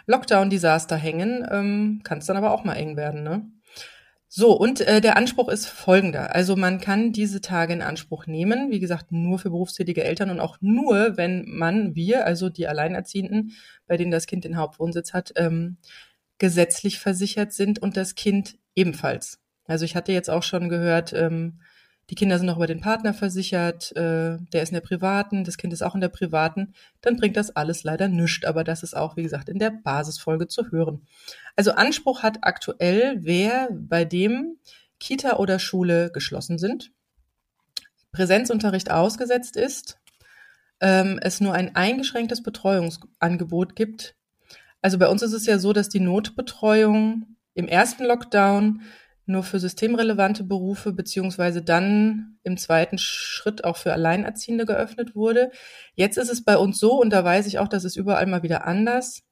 Lockdown-Desaster 0.07 0.97
hängen, 0.97 1.47
ähm, 1.51 2.01
kann 2.03 2.19
es 2.19 2.27
dann 2.27 2.39
aber 2.39 2.51
auch 2.53 2.65
mal 2.65 2.77
eng 2.77 2.97
werden, 2.97 3.23
ne? 3.23 3.47
So, 4.39 4.53
und 4.53 4.83
äh, 4.83 5.01
der 5.01 5.17
Anspruch 5.17 5.49
ist 5.49 5.67
folgender. 5.67 6.35
Also 6.35 6.57
man 6.57 6.79
kann 6.79 7.11
diese 7.11 7.41
Tage 7.41 7.73
in 7.73 7.81
Anspruch 7.81 8.27
nehmen, 8.27 8.71
wie 8.71 8.81
gesagt, 8.81 9.11
nur 9.11 9.39
für 9.39 9.49
berufstätige 9.49 10.05
Eltern 10.05 10.29
und 10.29 10.41
auch 10.41 10.59
nur, 10.61 11.17
wenn 11.17 11.47
man, 11.49 11.95
wir, 11.95 12.27
also 12.27 12.51
die 12.51 12.69
Alleinerziehenden, 12.69 13.53
bei 13.87 13.97
denen 13.97 14.11
das 14.11 14.27
Kind 14.27 14.45
den 14.45 14.59
Hauptwohnsitz 14.59 15.15
hat, 15.15 15.33
ähm, 15.37 15.79
gesetzlich 16.37 16.99
versichert 16.99 17.55
sind 17.55 17.79
und 17.79 17.97
das 17.97 18.15
Kind 18.15 18.59
ebenfalls. 18.75 19.39
Also 19.65 19.87
ich 19.87 19.97
hatte 19.97 20.13
jetzt 20.13 20.29
auch 20.29 20.43
schon 20.43 20.69
gehört, 20.69 21.15
ähm, 21.15 21.63
die 22.11 22.15
Kinder 22.15 22.39
sind 22.39 22.47
noch 22.47 22.57
über 22.57 22.67
den 22.67 22.81
Partner 22.81 23.15
versichert, 23.15 23.91
äh, 23.97 24.37
der 24.53 24.63
ist 24.63 24.69
in 24.69 24.75
der 24.75 24.81
privaten, 24.81 25.45
das 25.45 25.57
Kind 25.57 25.73
ist 25.73 25.83
auch 25.83 25.95
in 25.95 26.01
der 26.03 26.09
privaten, 26.09 26.75
dann 27.01 27.17
bringt 27.17 27.39
das 27.39 27.57
alles 27.57 27.85
leider 27.85 28.07
nichts. 28.07 28.45
Aber 28.45 28.65
das 28.65 28.83
ist 28.83 28.95
auch, 28.95 29.17
wie 29.17 29.23
gesagt, 29.23 29.49
in 29.49 29.59
der 29.59 29.71
Basisfolge 29.71 30.47
zu 30.47 30.71
hören. 30.71 31.07
Also 31.57 31.73
Anspruch 31.73 32.23
hat 32.23 32.39
aktuell, 32.43 33.19
wer 33.23 33.69
bei 33.73 34.05
dem 34.05 34.59
Kita 35.01 35.37
oder 35.37 35.59
Schule 35.59 36.11
geschlossen 36.13 36.59
sind, 36.59 36.93
Präsenzunterricht 38.13 38.91
ausgesetzt 38.91 39.57
ist, 39.57 39.99
ähm, 40.81 41.19
es 41.21 41.41
nur 41.41 41.55
ein 41.55 41.75
eingeschränktes 41.75 42.43
Betreuungsangebot 42.43 43.75
gibt, 43.75 44.17
also 44.87 44.99
bei 44.99 45.09
uns 45.09 45.23
ist 45.23 45.33
es 45.33 45.47
ja 45.47 45.59
so, 45.59 45.73
dass 45.73 45.89
die 45.89 45.99
Notbetreuung 45.99 47.27
im 47.55 47.67
ersten 47.67 48.05
Lockdown 48.05 48.83
nur 49.25 49.43
für 49.43 49.59
systemrelevante 49.59 50.45
Berufe 50.45 50.93
beziehungsweise 50.93 51.61
dann 51.61 52.39
im 52.45 52.57
zweiten 52.57 52.97
Schritt 52.97 53.65
auch 53.65 53.77
für 53.77 53.93
Alleinerziehende 53.93 54.65
geöffnet 54.65 55.17
wurde. 55.17 55.51
Jetzt 55.97 56.19
ist 56.19 56.31
es 56.31 56.45
bei 56.45 56.57
uns 56.57 56.79
so, 56.79 57.01
und 57.01 57.11
da 57.11 57.25
weiß 57.25 57.49
ich 57.49 57.59
auch, 57.59 57.67
dass 57.67 57.83
es 57.83 57.97
überall 57.97 58.27
mal 58.27 58.45
wieder 58.45 58.65
anders, 58.65 59.25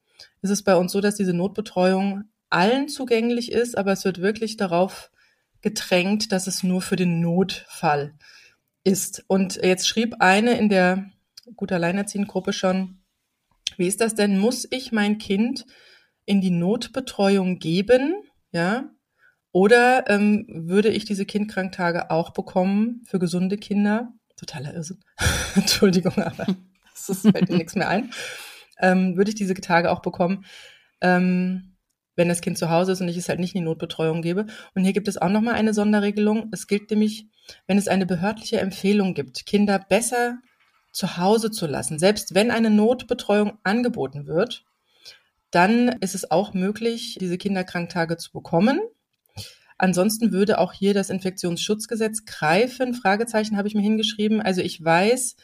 ist 0.42 0.50
es 0.50 0.62
bei 0.62 0.76
uns 0.76 0.92
so, 0.92 1.00
dass 1.00 1.16
diese 1.16 1.34
Notbetreuung 1.34 2.24
allen 2.50 2.88
zugänglich 2.88 3.50
ist, 3.52 3.76
aber 3.76 3.92
es 3.92 4.04
wird 4.04 4.20
wirklich 4.20 4.56
darauf 4.56 5.10
gedrängt, 5.60 6.30
dass 6.30 6.46
es 6.46 6.62
nur 6.62 6.82
für 6.82 6.96
den 6.96 7.20
Notfall 7.20 8.14
ist. 8.84 9.24
Und 9.28 9.56
jetzt 9.56 9.88
schrieb 9.88 10.16
eine 10.20 10.58
in 10.58 10.68
der 10.68 11.10
Gut 11.56 11.72
Alleinerziehenden 11.72 12.30
Gruppe 12.30 12.52
schon, 12.52 13.00
wie 13.76 13.86
ist 13.86 14.00
das 14.00 14.14
denn? 14.14 14.38
Muss 14.38 14.66
ich 14.70 14.92
mein 14.92 15.18
Kind 15.18 15.66
in 16.26 16.40
die 16.40 16.50
Notbetreuung 16.50 17.58
geben? 17.58 18.14
Ja. 18.52 18.90
Oder 19.52 20.08
ähm, 20.08 20.46
würde 20.48 20.90
ich 20.90 21.04
diese 21.04 21.26
Kindkranktage 21.26 22.10
auch 22.10 22.30
bekommen 22.30 23.02
für 23.06 23.18
gesunde 23.18 23.56
Kinder? 23.56 24.12
Totaler 24.36 24.74
Irrsinn. 24.74 25.00
Entschuldigung, 25.54 26.16
aber 26.18 26.46
es 26.94 27.20
fällt 27.20 27.48
mir 27.48 27.56
nichts 27.56 27.74
mehr 27.74 27.88
ein. 27.88 28.10
Ähm, 28.80 29.16
würde 29.16 29.30
ich 29.30 29.34
diese 29.34 29.54
Tage 29.54 29.90
auch 29.90 30.00
bekommen, 30.00 30.44
ähm, 31.00 31.76
wenn 32.16 32.28
das 32.28 32.40
Kind 32.40 32.58
zu 32.58 32.70
Hause 32.70 32.92
ist 32.92 33.00
und 33.00 33.08
ich 33.08 33.16
es 33.16 33.28
halt 33.28 33.40
nicht 33.40 33.54
in 33.54 33.60
die 33.60 33.66
Notbetreuung 33.66 34.22
gebe. 34.22 34.46
Und 34.74 34.84
hier 34.84 34.92
gibt 34.92 35.08
es 35.08 35.18
auch 35.20 35.28
nochmal 35.28 35.54
eine 35.54 35.74
Sonderregelung. 35.74 36.48
Es 36.52 36.66
gilt 36.66 36.90
nämlich, 36.90 37.26
wenn 37.66 37.78
es 37.78 37.88
eine 37.88 38.06
behördliche 38.06 38.60
Empfehlung 38.60 39.14
gibt, 39.14 39.46
Kinder 39.46 39.78
besser 39.78 40.38
zu 40.92 41.16
Hause 41.16 41.50
zu 41.50 41.66
lassen. 41.66 41.98
Selbst 41.98 42.34
wenn 42.34 42.50
eine 42.50 42.70
Notbetreuung 42.70 43.58
angeboten 43.64 44.26
wird, 44.26 44.64
dann 45.50 45.88
ist 46.00 46.14
es 46.14 46.30
auch 46.30 46.54
möglich, 46.54 47.16
diese 47.20 47.38
Kinderkranktage 47.38 48.16
zu 48.16 48.32
bekommen. 48.32 48.80
Ansonsten 49.76 50.32
würde 50.32 50.58
auch 50.58 50.72
hier 50.72 50.94
das 50.94 51.10
Infektionsschutzgesetz 51.10 52.24
greifen. 52.24 52.94
Fragezeichen 52.94 53.56
habe 53.56 53.66
ich 53.66 53.74
mir 53.74 53.82
hingeschrieben. 53.82 54.40
Also 54.40 54.60
ich 54.60 54.82
weiß, 54.82 55.36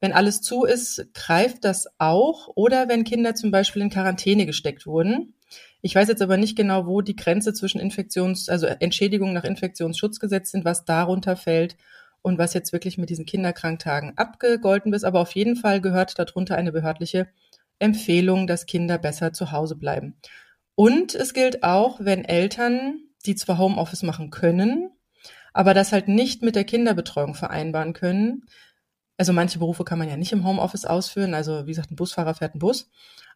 wenn 0.00 0.12
alles 0.12 0.40
zu 0.40 0.64
ist, 0.64 1.06
greift 1.14 1.64
das 1.64 1.88
auch. 1.98 2.48
Oder 2.54 2.88
wenn 2.88 3.04
Kinder 3.04 3.34
zum 3.34 3.50
Beispiel 3.50 3.82
in 3.82 3.90
Quarantäne 3.90 4.46
gesteckt 4.46 4.86
wurden. 4.86 5.34
Ich 5.82 5.94
weiß 5.94 6.08
jetzt 6.08 6.22
aber 6.22 6.36
nicht 6.36 6.56
genau, 6.56 6.86
wo 6.86 7.00
die 7.00 7.16
Grenze 7.16 7.54
zwischen 7.54 7.80
Infektions, 7.80 8.48
also 8.48 8.66
Entschädigung 8.66 9.32
nach 9.32 9.44
Infektionsschutzgesetz 9.44 10.50
sind, 10.50 10.64
was 10.64 10.84
darunter 10.84 11.36
fällt 11.36 11.76
und 12.22 12.38
was 12.38 12.54
jetzt 12.54 12.72
wirklich 12.72 12.98
mit 12.98 13.10
diesen 13.10 13.26
Kinderkranktagen 13.26 14.16
abgegolten 14.16 14.92
ist. 14.92 15.04
Aber 15.04 15.20
auf 15.20 15.32
jeden 15.32 15.56
Fall 15.56 15.80
gehört 15.80 16.18
darunter 16.18 16.56
eine 16.56 16.72
behördliche 16.72 17.28
Empfehlung, 17.78 18.46
dass 18.46 18.66
Kinder 18.66 18.98
besser 18.98 19.32
zu 19.32 19.52
Hause 19.52 19.76
bleiben. 19.76 20.16
Und 20.74 21.14
es 21.14 21.34
gilt 21.34 21.62
auch, 21.62 21.98
wenn 22.00 22.24
Eltern, 22.24 23.00
die 23.26 23.34
zwar 23.34 23.58
Homeoffice 23.58 24.02
machen 24.02 24.30
können, 24.30 24.90
aber 25.52 25.74
das 25.74 25.92
halt 25.92 26.08
nicht 26.08 26.42
mit 26.42 26.56
der 26.56 26.64
Kinderbetreuung 26.64 27.34
vereinbaren 27.34 27.92
können. 27.92 28.44
Also 29.20 29.34
manche 29.34 29.58
Berufe 29.58 29.84
kann 29.84 29.98
man 29.98 30.08
ja 30.08 30.16
nicht 30.16 30.32
im 30.32 30.46
Homeoffice 30.46 30.86
ausführen. 30.86 31.34
Also 31.34 31.66
wie 31.66 31.72
gesagt, 31.72 31.90
ein 31.90 31.96
Busfahrer 31.96 32.32
fährt 32.32 32.54
einen 32.54 32.60
Bus. 32.60 32.88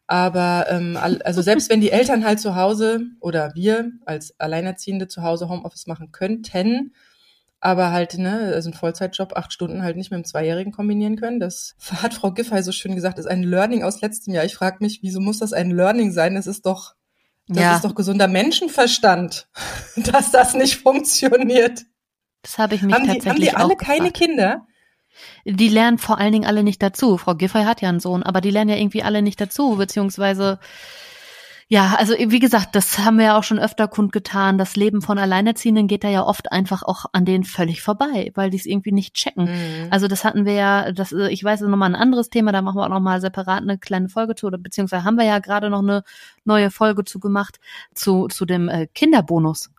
Aber 0.07 0.65
ähm, 0.67 0.97
also 0.97 1.43
selbst 1.43 1.69
wenn 1.69 1.79
die 1.79 1.91
Eltern 1.91 2.25
halt 2.25 2.39
zu 2.39 2.55
Hause 2.55 3.01
oder 3.19 3.53
wir 3.53 3.91
als 4.03 4.33
Alleinerziehende 4.39 5.07
zu 5.07 5.21
Hause 5.21 5.47
Homeoffice 5.47 5.85
machen 5.85 6.11
könnten, 6.11 6.95
aber 7.59 7.91
halt, 7.91 8.17
ne, 8.17 8.51
also 8.55 8.71
ein 8.71 8.73
Vollzeitjob, 8.73 9.37
acht 9.37 9.53
Stunden 9.53 9.83
halt 9.83 9.95
nicht 9.95 10.09
mit 10.09 10.15
einem 10.15 10.25
Zweijährigen 10.25 10.73
kombinieren 10.73 11.17
können. 11.17 11.39
Das 11.39 11.75
hat 12.01 12.15
Frau 12.15 12.31
Giffey 12.31 12.63
so 12.63 12.71
schön 12.71 12.95
gesagt, 12.95 13.19
ist 13.19 13.27
ein 13.27 13.43
Learning 13.43 13.83
aus 13.83 14.01
letztem 14.01 14.33
Jahr. 14.33 14.43
Ich 14.43 14.55
frage 14.55 14.77
mich, 14.79 15.03
wieso 15.03 15.19
muss 15.19 15.37
das 15.37 15.53
ein 15.53 15.69
Learning 15.69 16.11
sein? 16.11 16.33
Das 16.33 16.47
ist 16.47 16.65
doch, 16.65 16.95
das 17.47 17.59
ja. 17.59 17.75
ist 17.75 17.85
doch 17.85 17.93
gesunder 17.93 18.27
Menschenverstand, 18.27 19.49
dass 19.97 20.31
das 20.31 20.55
nicht 20.55 20.77
funktioniert. 20.77 21.83
Das 22.41 22.57
habe 22.57 22.73
ich 22.73 22.81
mich 22.81 22.95
haben 22.95 23.05
tatsächlich 23.05 23.49
die, 23.49 23.55
Haben 23.55 23.69
die 23.69 23.73
alle 23.73 23.75
keine 23.75 24.09
Kinder? 24.09 24.65
Die 25.45 25.69
lernen 25.69 25.97
vor 25.97 26.17
allen 26.17 26.31
Dingen 26.31 26.45
alle 26.45 26.63
nicht 26.63 26.81
dazu. 26.81 27.17
Frau 27.17 27.35
Giffey 27.35 27.63
hat 27.63 27.81
ja 27.81 27.89
einen 27.89 27.99
Sohn, 27.99 28.23
aber 28.23 28.41
die 28.41 28.51
lernen 28.51 28.69
ja 28.69 28.77
irgendwie 28.77 29.03
alle 29.03 29.21
nicht 29.21 29.39
dazu, 29.39 29.75
beziehungsweise 29.75 30.59
ja, 31.67 31.95
also 31.97 32.13
wie 32.13 32.39
gesagt, 32.39 32.75
das 32.75 32.99
haben 32.99 33.17
wir 33.17 33.25
ja 33.25 33.37
auch 33.39 33.43
schon 33.43 33.57
öfter 33.57 33.87
kundgetan. 33.87 34.59
Das 34.59 34.75
Leben 34.75 35.01
von 35.01 35.17
Alleinerziehenden 35.17 35.87
geht 35.87 36.03
da 36.03 36.09
ja 36.09 36.23
oft 36.23 36.51
einfach 36.51 36.83
auch 36.83 37.05
an 37.11 37.25
denen 37.25 37.43
völlig 37.43 37.81
vorbei, 37.81 38.31
weil 38.35 38.51
die 38.51 38.57
es 38.57 38.67
irgendwie 38.67 38.91
nicht 38.91 39.15
checken. 39.15 39.45
Mhm. 39.45 39.87
Also 39.89 40.07
das 40.07 40.23
hatten 40.23 40.45
wir 40.45 40.53
ja, 40.53 40.91
das, 40.91 41.11
äh, 41.11 41.29
ich 41.29 41.43
weiß, 41.43 41.61
nochmal 41.61 41.89
ein 41.89 41.95
anderes 41.95 42.29
Thema, 42.29 42.51
da 42.51 42.61
machen 42.61 42.77
wir 42.77 42.83
auch 42.83 42.89
nochmal 42.89 43.19
separat 43.19 43.63
eine 43.63 43.79
kleine 43.79 44.09
Folge 44.09 44.35
zu, 44.35 44.45
oder 44.45 44.59
beziehungsweise 44.59 45.03
haben 45.03 45.17
wir 45.17 45.25
ja 45.25 45.39
gerade 45.39 45.71
noch 45.71 45.81
eine 45.81 46.03
neue 46.43 46.69
Folge 46.69 47.03
zu 47.03 47.19
gemacht, 47.19 47.59
zu, 47.95 48.27
zu 48.27 48.45
dem 48.45 48.69
äh, 48.69 48.85
Kinderbonus. 48.93 49.71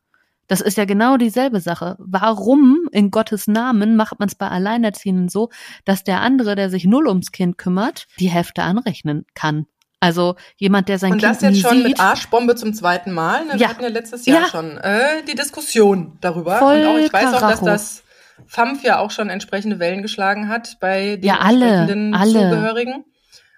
Das 0.49 0.61
ist 0.61 0.76
ja 0.76 0.85
genau 0.85 1.17
dieselbe 1.17 1.61
Sache. 1.61 1.97
Warum 1.99 2.88
in 2.93 3.11
Gottes 3.11 3.47
Namen 3.49 3.97
macht 3.97 4.19
man 4.19 4.29
es 4.29 4.35
bei 4.35 4.49
Alleinerziehenden 4.49 5.29
so, 5.29 5.50
dass 5.85 6.05
der 6.05 6.21
andere, 6.21 6.55
der 6.55 6.71
sich 6.71 6.85
null 6.85 7.09
ums 7.09 7.33
Kind 7.33 7.59
kümmert, 7.59 8.07
die 8.21 8.29
Hälfte 8.31 8.62
anrechnen 8.62 9.26
kann? 9.35 9.67
Also 9.99 10.37
jemand, 10.57 10.88
der 10.88 10.99
sein 10.99 11.12
Und 11.12 11.19
Kind 11.19 11.31
das 11.35 11.41
jetzt 11.43 11.61
schon 11.62 11.79
sieht. 11.79 11.85
mit 11.88 12.00
Arschbombe 12.00 12.55
zum 12.55 12.75
zweiten 12.75 13.12
Mal. 13.12 13.45
Ne? 13.47 13.53
Wir 13.55 13.61
ja. 13.61 13.69
hatten 13.69 13.83
ja 13.83 13.88
letztes 13.88 14.26
Jahr 14.26 14.43
ja. 14.43 14.47
schon 14.49 14.76
äh, 14.79 15.23
die 15.29 15.35
Diskussion 15.35 16.19
darüber. 16.21 16.59
Voll 16.59 16.81
Und 16.81 16.87
auch 16.87 16.99
ich 16.99 17.12
weiß 17.12 17.23
Karacho. 17.25 17.47
auch, 17.47 17.50
dass 17.50 17.62
das 17.65 18.03
FAMF 18.47 18.83
ja 18.85 18.99
auch 18.99 19.11
schon 19.11 19.31
entsprechende 19.31 19.79
Wellen 19.79 20.03
geschlagen 20.03 20.49
hat 20.49 20.76
bei 20.81 21.17
den 21.17 21.25
Ja, 21.25 21.38
alle, 21.41 21.67
entsprechenden 21.67 22.15
alle. 22.15 22.33
Zugehörigen. 22.33 23.05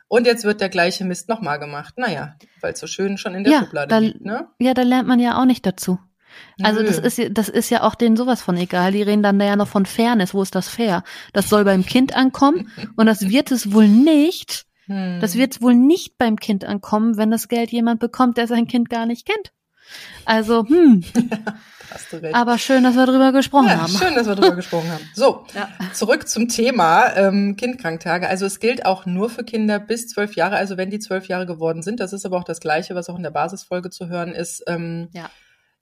Und 0.06 0.26
jetzt 0.26 0.44
wird 0.44 0.60
der 0.62 0.68
gleiche 0.70 1.04
Mist 1.04 1.28
nochmal 1.28 1.58
gemacht. 1.58 1.94
Naja, 1.98 2.34
weil 2.62 2.72
es 2.72 2.80
so 2.80 2.86
schön 2.86 3.18
schon 3.18 3.34
in 3.34 3.44
der 3.44 3.52
Ja, 3.52 3.58
Schublade 3.60 3.88
da- 3.88 3.98
liegt, 3.98 4.24
ne? 4.24 4.46
Ja, 4.58 4.72
da 4.72 4.82
lernt 4.82 5.08
man 5.08 5.18
ja 5.18 5.38
auch 5.38 5.44
nicht 5.44 5.66
dazu. 5.66 5.98
Also 6.62 6.82
das 6.82 6.98
ist, 6.98 7.18
ja- 7.18 7.28
das 7.28 7.48
ist 7.48 7.70
ja 7.70 7.82
auch 7.82 7.94
denen 7.94 8.16
sowas 8.16 8.42
von 8.42 8.56
egal. 8.56 8.92
Die 8.92 9.02
reden 9.02 9.22
dann 9.22 9.40
ja 9.40 9.56
noch 9.56 9.68
von 9.68 9.86
Fairness. 9.86 10.34
Wo 10.34 10.42
ist 10.42 10.54
das 10.54 10.68
fair? 10.68 11.02
Das 11.32 11.48
soll 11.48 11.64
beim 11.64 11.84
Kind 11.86 12.14
ankommen 12.16 12.70
und 12.96 13.06
das 13.06 13.28
wird 13.28 13.50
es 13.52 13.72
wohl 13.72 13.88
nicht. 13.88 14.64
Hm. 14.86 15.18
Das 15.20 15.34
wird 15.36 15.60
wohl 15.62 15.74
nicht 15.74 16.16
beim 16.18 16.36
Kind 16.36 16.64
ankommen, 16.64 17.16
wenn 17.16 17.30
das 17.30 17.48
Geld 17.48 17.70
jemand 17.70 18.00
bekommt, 18.00 18.36
der 18.38 18.46
sein 18.46 18.66
Kind 18.66 18.88
gar 18.90 19.06
nicht 19.06 19.26
kennt. 19.26 19.52
Also, 20.24 20.66
hm, 20.66 21.02
Hast 21.90 22.12
du 22.12 22.16
recht. 22.22 22.34
aber 22.34 22.58
schön, 22.58 22.84
dass 22.84 22.94
wir 22.96 23.06
drüber 23.06 23.32
gesprochen 23.32 23.68
ja, 23.68 23.80
haben. 23.80 23.92
schön, 23.92 24.14
dass 24.14 24.26
wir 24.26 24.34
darüber 24.34 24.56
gesprochen 24.56 24.90
haben. 24.90 25.02
So, 25.14 25.44
Ja. 25.54 25.68
zurück 25.94 26.28
zum 26.28 26.48
Thema 26.48 27.14
ähm, 27.16 27.56
Kindkranktage. 27.56 28.28
Also 28.28 28.44
es 28.44 28.60
gilt 28.60 28.84
auch 28.84 29.06
nur 29.06 29.30
für 29.30 29.44
Kinder 29.44 29.78
bis 29.78 30.08
zwölf 30.08 30.36
Jahre, 30.36 30.56
also 30.56 30.76
wenn 30.76 30.90
die 30.90 30.98
zwölf 30.98 31.28
Jahre 31.28 31.46
geworden 31.46 31.82
sind. 31.82 32.00
Das 32.00 32.12
ist 32.12 32.26
aber 32.26 32.36
auch 32.36 32.44
das 32.44 32.60
Gleiche, 32.60 32.94
was 32.94 33.08
auch 33.08 33.16
in 33.16 33.22
der 33.22 33.30
Basisfolge 33.30 33.88
zu 33.88 34.08
hören 34.08 34.32
ist. 34.32 34.62
Ähm, 34.66 35.08
Ja. 35.12 35.30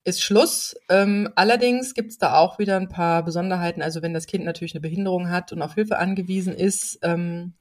Ist 0.07 0.23
Schluss. 0.23 0.77
Ähm, 0.89 1.29
allerdings 1.35 1.93
gibt 1.93 2.13
es 2.13 2.19
da 2.19 2.37
auch 2.37 2.61
wieder 2.61 2.77
ein 2.77 2.89
paar 2.89 3.25
Besonderheiten. 3.25 3.83
Also 3.83 4.03
wenn 4.03 4.15
das 4.15 4.27
Kind 4.27 4.45
natürlich 4.45 4.73
eine 4.73 4.81
Behinderung 4.81 5.31
hat 5.31 5.51
und 5.51 5.61
auf 5.63 5.75
Hilfe 5.75 5.99
angewiesen 5.99 6.55
ist, 6.55 7.01
ähm, 7.03 7.55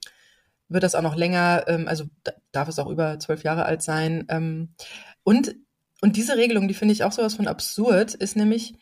wird 0.69 0.83
das 0.83 0.93
auch 0.93 1.01
noch 1.01 1.15
länger, 1.15 1.63
ähm, 1.67 1.87
also 1.87 2.05
da- 2.23 2.33
darf 2.51 2.67
es 2.67 2.77
auch 2.77 2.87
über 2.87 3.17
zwölf 3.17 3.43
Jahre 3.43 3.65
alt 3.65 3.81
sein. 3.81 4.27
Ähm, 4.29 4.75
und, 5.23 5.55
und 6.01 6.17
diese 6.17 6.37
Regelung, 6.37 6.67
die 6.67 6.75
finde 6.75 6.93
ich 6.93 7.03
auch 7.03 7.11
sowas 7.13 7.33
von 7.33 7.47
absurd, 7.47 8.13
ist 8.13 8.35
nämlich, 8.35 8.75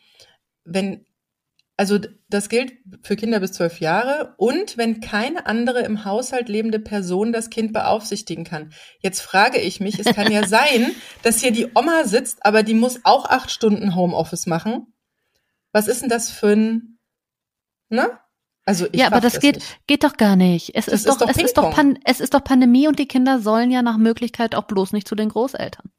wenn, 0.64 1.06
also 1.76 1.98
das 2.28 2.48
gilt 2.48 2.72
für 3.02 3.16
Kinder 3.16 3.40
bis 3.40 3.52
zwölf 3.52 3.80
Jahre 3.80 4.34
und 4.36 4.76
wenn 4.78 5.00
keine 5.00 5.46
andere 5.46 5.80
im 5.80 6.04
Haushalt 6.04 6.48
lebende 6.48 6.78
Person 6.78 7.32
das 7.32 7.50
Kind 7.50 7.72
beaufsichtigen 7.72 8.44
kann. 8.44 8.72
Jetzt 9.00 9.20
frage 9.20 9.58
ich 9.58 9.80
mich, 9.80 9.98
es 9.98 10.14
kann 10.14 10.30
ja 10.30 10.46
sein, 10.46 10.94
dass 11.22 11.40
hier 11.40 11.50
die 11.50 11.68
Oma 11.74 12.04
sitzt, 12.04 12.44
aber 12.46 12.62
die 12.62 12.74
muss 12.74 13.00
auch 13.04 13.26
acht 13.26 13.50
Stunden 13.50 13.96
Homeoffice 13.96 14.46
machen. 14.46 14.94
Was 15.72 15.88
ist 15.88 16.02
denn 16.02 16.08
das 16.08 16.30
für 16.30 16.52
ein, 16.52 16.98
ne? 17.88 18.20
Also 18.66 18.86
ich 18.92 19.00
ja, 19.00 19.08
aber 19.08 19.16
raff 19.16 19.24
das 19.24 19.40
geht, 19.40 19.56
nicht. 19.56 19.86
geht 19.86 20.04
doch 20.04 20.16
gar 20.16 20.36
nicht. 20.36 20.74
Es 20.74 20.86
Das 20.86 20.94
ist, 20.94 21.00
ist 21.00 21.08
doch, 21.08 21.26
doch 21.26 21.28
es 21.28 21.42
ist 21.42 21.58
doch. 21.58 21.74
Pan, 21.74 21.98
es 22.04 22.20
ist 22.20 22.32
doch 22.32 22.42
Pandemie 22.42 22.88
und 22.88 22.98
die 22.98 23.08
Kinder 23.08 23.40
sollen 23.40 23.70
ja 23.70 23.82
nach 23.82 23.98
Möglichkeit 23.98 24.54
auch 24.54 24.64
bloß 24.64 24.92
nicht 24.92 25.06
zu 25.06 25.16
den 25.16 25.28
Großeltern. 25.28 25.90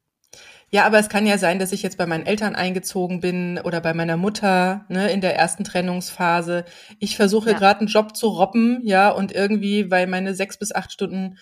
Ja, 0.72 0.86
aber 0.86 1.00
es 1.00 1.10
kann 1.10 1.26
ja 1.26 1.38
sein, 1.38 1.60
dass 1.60 1.72
ich 1.72 1.84
jetzt 1.84 1.98
bei 1.98 2.06
meinen 2.06 2.26
Eltern 2.26 2.56
eingezogen 2.56 3.22
bin 3.22 3.60
oder 3.64 3.82
bei 3.82 3.94
meiner 3.94 4.18
Mutter 4.18 4.86
ne, 4.90 5.10
in 5.12 5.22
der 5.22 5.36
ersten 5.38 5.64
Trennungsphase. 5.64 6.66
Ich 7.00 7.16
versuche 7.16 7.52
Ja. 7.52 7.58
gerade 7.58 7.80
einen 7.82 7.88
Job 7.88 8.16
zu 8.16 8.28
robben, 8.28 8.82
ja, 8.84 9.10
und 9.10 9.32
irgendwie, 9.32 9.90
weil 9.92 10.08
meine 10.08 10.34
sechs 10.34 10.58
bis 10.58 10.74
acht 10.74 10.92
Stunden 10.92 11.38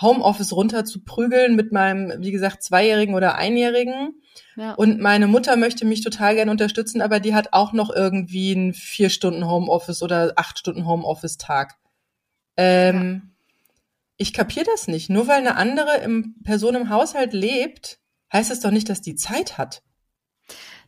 Homeoffice 0.00 0.52
runter 0.52 0.84
zu 0.84 1.04
prügeln 1.04 1.56
mit 1.56 1.72
meinem, 1.72 2.22
wie 2.22 2.30
gesagt, 2.30 2.62
Zweijährigen 2.62 3.14
oder 3.14 3.34
Einjährigen. 3.34 4.14
Ja. 4.56 4.72
Und 4.74 5.00
meine 5.00 5.26
Mutter 5.26 5.56
möchte 5.56 5.84
mich 5.84 6.02
total 6.02 6.36
gern 6.36 6.48
unterstützen, 6.48 7.02
aber 7.02 7.20
die 7.20 7.34
hat 7.34 7.52
auch 7.52 7.72
noch 7.72 7.90
irgendwie 7.94 8.54
einen 8.54 8.72
vier 8.72 9.10
Stunden 9.10 9.46
Homeoffice 9.46 10.02
oder 10.02 10.32
acht 10.36 10.58
Stunden 10.58 10.86
Homeoffice-Tag. 10.86 11.76
Ähm, 12.56 13.32
Ich 14.16 14.32
kapiere 14.34 14.66
das 14.66 14.86
nicht. 14.86 15.08
Nur 15.08 15.28
weil 15.28 15.38
eine 15.38 15.56
andere 15.56 15.96
im, 15.98 16.34
Person 16.44 16.74
im 16.74 16.88
Haushalt 16.90 17.32
lebt, 17.32 17.99
heißt 18.32 18.50
es 18.50 18.60
doch 18.60 18.70
nicht, 18.70 18.88
dass 18.88 19.00
die 19.00 19.14
Zeit 19.14 19.58
hat. 19.58 19.82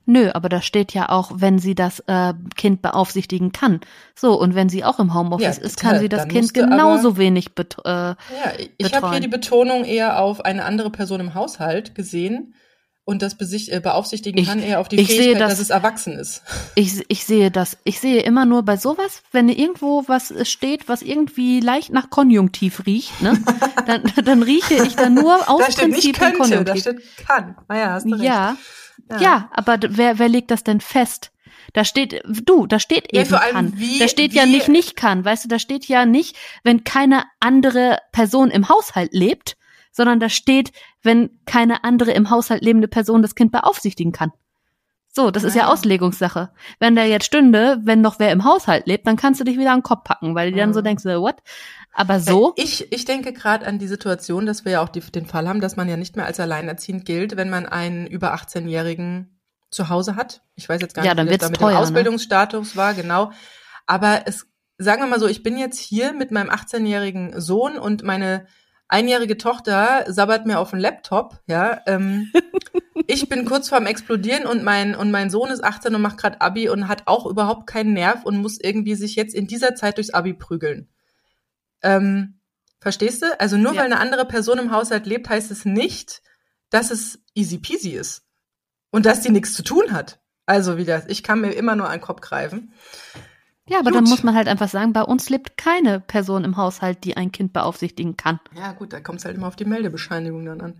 Nö, 0.04 0.30
aber 0.34 0.48
da 0.48 0.60
steht 0.62 0.92
ja 0.94 1.10
auch, 1.10 1.30
wenn 1.36 1.60
sie 1.60 1.76
das 1.76 2.00
äh, 2.08 2.34
Kind 2.56 2.82
beaufsichtigen 2.82 3.52
kann. 3.52 3.80
So, 4.16 4.36
und 4.40 4.56
wenn 4.56 4.68
sie 4.68 4.82
auch 4.84 4.98
im 4.98 5.14
Homeoffice 5.14 5.58
Ja, 5.58 5.62
ist, 5.62 5.78
kann 5.80 6.00
sie 6.00 6.08
das 6.08 6.26
Kind 6.26 6.42
musste 6.42 6.62
aber- 6.64 6.70
genauso 6.70 7.16
wenig 7.18 7.54
bet 7.54 7.76
äh, 7.84 7.88
Ja, 7.88 8.16
ich- 8.58 8.72
ich 8.78 8.94
habe 8.94 9.10
hier 9.12 9.20
die 9.20 9.28
Betonung 9.28 9.84
eher 9.84 10.20
auf 10.20 10.44
eine 10.44 10.64
andere 10.64 10.90
Person 10.90 11.20
im 11.20 11.34
Haushalt 11.34 11.94
gesehen 11.94 12.54
und 13.04 13.20
das 13.22 13.36
besicht, 13.36 13.68
äh, 13.70 13.80
beaufsichtigen 13.80 14.40
Ich- 14.40 14.46
kann 14.48 14.62
eher 14.62 14.78
auf 14.80 14.88
die 14.88 15.00
ich 15.00 15.08
sehe 15.08 15.16
Fähigkeit, 15.18 15.40
das- 15.42 15.52
dass 15.54 15.58
es 15.60 15.70
erwachsen 15.70 16.12
ist. 16.18 16.42
Ich, 16.74 17.04
ich 17.08 17.24
sehe 17.24 17.50
das. 17.50 17.76
Ich 17.84 17.98
sehe 18.00 18.22
immer 18.22 18.44
nur 18.44 18.62
bei 18.62 18.76
sowas, 18.76 19.22
wenn 19.32 19.48
irgendwo 19.48 20.04
was 20.06 20.32
steht, 20.48 20.88
was 20.88 21.02
irgendwie 21.02 21.60
leicht 21.60 21.90
nach 21.92 22.10
Konjunktiv 22.10 22.86
riecht, 22.86 23.20
ne? 23.20 23.38
dann, 23.86 24.02
dann 24.24 24.42
rieche 24.42 24.74
ich 24.86 24.94
da 24.96 25.08
nur 25.10 25.48
aus 25.50 25.64
da 25.66 25.72
steht 25.72 25.88
nicht 25.90 26.12
Prinzip 26.14 26.18
könnte, 26.18 26.38
da 26.38 26.44
Konjunktiv. 26.74 26.80
steht 26.80 27.26
kann. 27.26 27.56
Naja, 27.68 27.90
hast 27.92 28.06
du 28.06 28.12
recht. 28.14 28.22
Ja, 28.24 28.56
ja, 29.20 29.50
aber 29.52 29.78
d- 29.78 29.88
wer, 29.92 30.18
wer 30.18 30.28
legt 30.28 30.50
das 30.50 30.62
denn 30.64 30.80
fest? 30.80 31.30
Da 31.74 31.84
steht, 31.84 32.22
du, 32.26 32.66
da 32.66 32.78
steht 32.78 33.12
Ja, 33.12 33.22
eben 33.22 33.30
kann. 33.30 33.72
wie- 33.78 33.98
da 33.98 34.08
steht 34.08 34.32
ja 34.32 34.44
wie- 34.44 34.50
nicht 34.52 34.68
nicht 34.68 34.96
kann, 34.96 35.24
weißt 35.24 35.44
du, 35.44 35.48
da 35.48 35.58
steht 35.58 35.86
ja 35.86 36.06
nicht, 36.06 36.36
wenn 36.64 36.84
keine 36.84 37.24
andere 37.40 37.98
Person 38.12 38.50
im 38.50 38.68
Haushalt 38.68 39.12
lebt, 39.12 39.56
sondern 39.92 40.18
da 40.20 40.28
steht, 40.28 40.72
wenn 41.02 41.30
keine 41.46 41.84
andere 41.84 42.10
im 42.12 42.30
Haushalt 42.30 42.62
lebende 42.64 42.88
Person 42.88 43.22
das 43.22 43.34
Kind 43.34 43.52
beaufsichtigen 43.52 44.12
kann. 44.12 44.32
So, 45.14 45.30
das 45.30 45.44
ist 45.44 45.54
ja 45.54 45.64
Ah. 45.66 45.72
Auslegungssache. 45.72 46.50
Wenn 46.80 46.96
da 46.96 47.04
jetzt 47.04 47.26
stünde, 47.26 47.78
wenn 47.84 48.00
noch 48.00 48.18
wer 48.18 48.32
im 48.32 48.44
Haushalt 48.44 48.86
lebt, 48.86 49.06
dann 49.06 49.16
kannst 49.16 49.38
du 49.40 49.44
dich 49.44 49.58
wieder 49.58 49.72
an 49.72 49.80
den 49.80 49.82
Kopf 49.84 50.04
packen, 50.04 50.34
weil 50.34 50.50
du 50.52 50.56
dann 50.56 50.72
so 50.72 50.80
Mhm. 50.80 50.84
denkst, 50.84 51.04
äh, 51.04 51.20
what? 51.20 51.36
Aber 51.92 52.18
so, 52.18 52.54
Ich, 52.56 52.90
ich 52.90 53.04
denke 53.04 53.34
gerade 53.34 53.66
an 53.66 53.78
die 53.78 53.88
Situation, 53.88 54.46
dass 54.46 54.64
wir 54.64 54.72
ja 54.72 54.80
auch 54.82 54.88
die, 54.88 55.00
den 55.00 55.26
Fall 55.26 55.46
haben, 55.46 55.60
dass 55.60 55.76
man 55.76 55.86
ja 55.86 55.98
nicht 55.98 56.16
mehr 56.16 56.24
als 56.24 56.40
alleinerziehend 56.40 57.04
gilt, 57.04 57.36
wenn 57.36 57.50
man 57.50 57.66
einen 57.66 58.06
über 58.06 58.32
18-Jährigen 58.32 59.38
zu 59.70 59.90
Hause 59.90 60.16
hat. 60.16 60.40
Ich 60.54 60.66
weiß 60.66 60.80
jetzt 60.80 60.94
gar 60.94 61.04
Ja, 61.04 61.12
nicht, 61.12 61.26
wie 61.26 61.30
das 61.36 61.40
da 61.40 61.48
mit 61.50 61.60
teuer, 61.60 61.68
dem 61.72 61.74
ne? 61.74 61.78
Ausbildungsstatus 61.80 62.76
war, 62.76 62.94
genau. 62.94 63.32
Aber 63.86 64.22
es, 64.24 64.46
sagen 64.78 65.02
wir 65.02 65.08
mal 65.08 65.20
so, 65.20 65.26
ich 65.26 65.42
bin 65.42 65.58
jetzt 65.58 65.78
hier 65.78 66.14
mit 66.14 66.30
meinem 66.30 66.48
18-jährigen 66.48 67.38
Sohn 67.38 67.76
und 67.76 68.02
meine 68.02 68.46
einjährige 68.92 69.38
Tochter 69.38 70.04
sabbert 70.08 70.46
mir 70.46 70.58
auf 70.58 70.70
den 70.70 70.78
Laptop, 70.78 71.40
ja. 71.46 71.80
Ähm, 71.86 72.30
ich 73.06 73.28
bin 73.28 73.44
kurz 73.44 73.68
vorm 73.68 73.86
Explodieren 73.86 74.46
und 74.46 74.62
mein, 74.62 74.94
und 74.94 75.10
mein 75.10 75.30
Sohn 75.30 75.50
ist 75.50 75.64
18 75.64 75.94
und 75.94 76.02
macht 76.02 76.18
gerade 76.18 76.40
Abi 76.40 76.68
und 76.68 76.88
hat 76.88 77.06
auch 77.06 77.26
überhaupt 77.26 77.66
keinen 77.66 77.94
Nerv 77.94 78.24
und 78.24 78.36
muss 78.36 78.58
irgendwie 78.60 78.94
sich 78.94 79.16
jetzt 79.16 79.34
in 79.34 79.46
dieser 79.46 79.74
Zeit 79.74 79.96
durchs 79.96 80.10
Abi 80.10 80.34
prügeln. 80.34 80.88
Ähm, 81.82 82.38
verstehst 82.80 83.22
du? 83.22 83.40
Also 83.40 83.56
nur 83.56 83.72
Ja. 83.72 83.80
weil 83.80 83.86
eine 83.86 83.98
andere 84.00 84.26
Person 84.26 84.58
im 84.58 84.70
Haushalt 84.70 85.06
lebt, 85.06 85.28
heißt 85.28 85.50
es 85.50 85.64
nicht, 85.64 86.22
dass 86.70 86.90
es 86.90 87.18
easy 87.34 87.58
peasy 87.58 87.90
ist. 87.90 88.24
Und 88.90 89.06
dass 89.06 89.22
die 89.22 89.30
nichts 89.30 89.54
zu 89.54 89.62
tun 89.64 89.92
hat. 89.92 90.20
Also 90.44 90.76
wieder, 90.76 91.08
ich 91.08 91.22
kann 91.22 91.40
mir 91.40 91.52
immer 91.52 91.76
nur 91.76 91.88
einen 91.88 92.02
Kopf 92.02 92.20
greifen. 92.20 92.72
Ja, 93.72 93.78
aber 93.78 93.90
Gut. 93.90 93.96
dann 93.96 94.04
muss 94.04 94.22
man 94.22 94.34
halt 94.34 94.48
einfach 94.48 94.68
sagen, 94.68 94.92
bei 94.92 95.02
uns 95.02 95.30
lebt 95.30 95.56
keine 95.56 95.98
Person 95.98 96.44
im 96.44 96.58
Haushalt, 96.58 97.04
die 97.04 97.16
ein 97.16 97.32
Kind 97.32 97.54
beaufsichtigen 97.54 98.18
kann. 98.18 98.38
Ja, 98.54 98.72
gut, 98.72 98.92
da 98.92 99.00
kommt 99.00 99.20
es 99.20 99.24
halt 99.24 99.36
immer 99.36 99.46
auf 99.46 99.56
die 99.56 99.64
Meldebescheinigung 99.64 100.44
dann 100.44 100.60
an. 100.60 100.74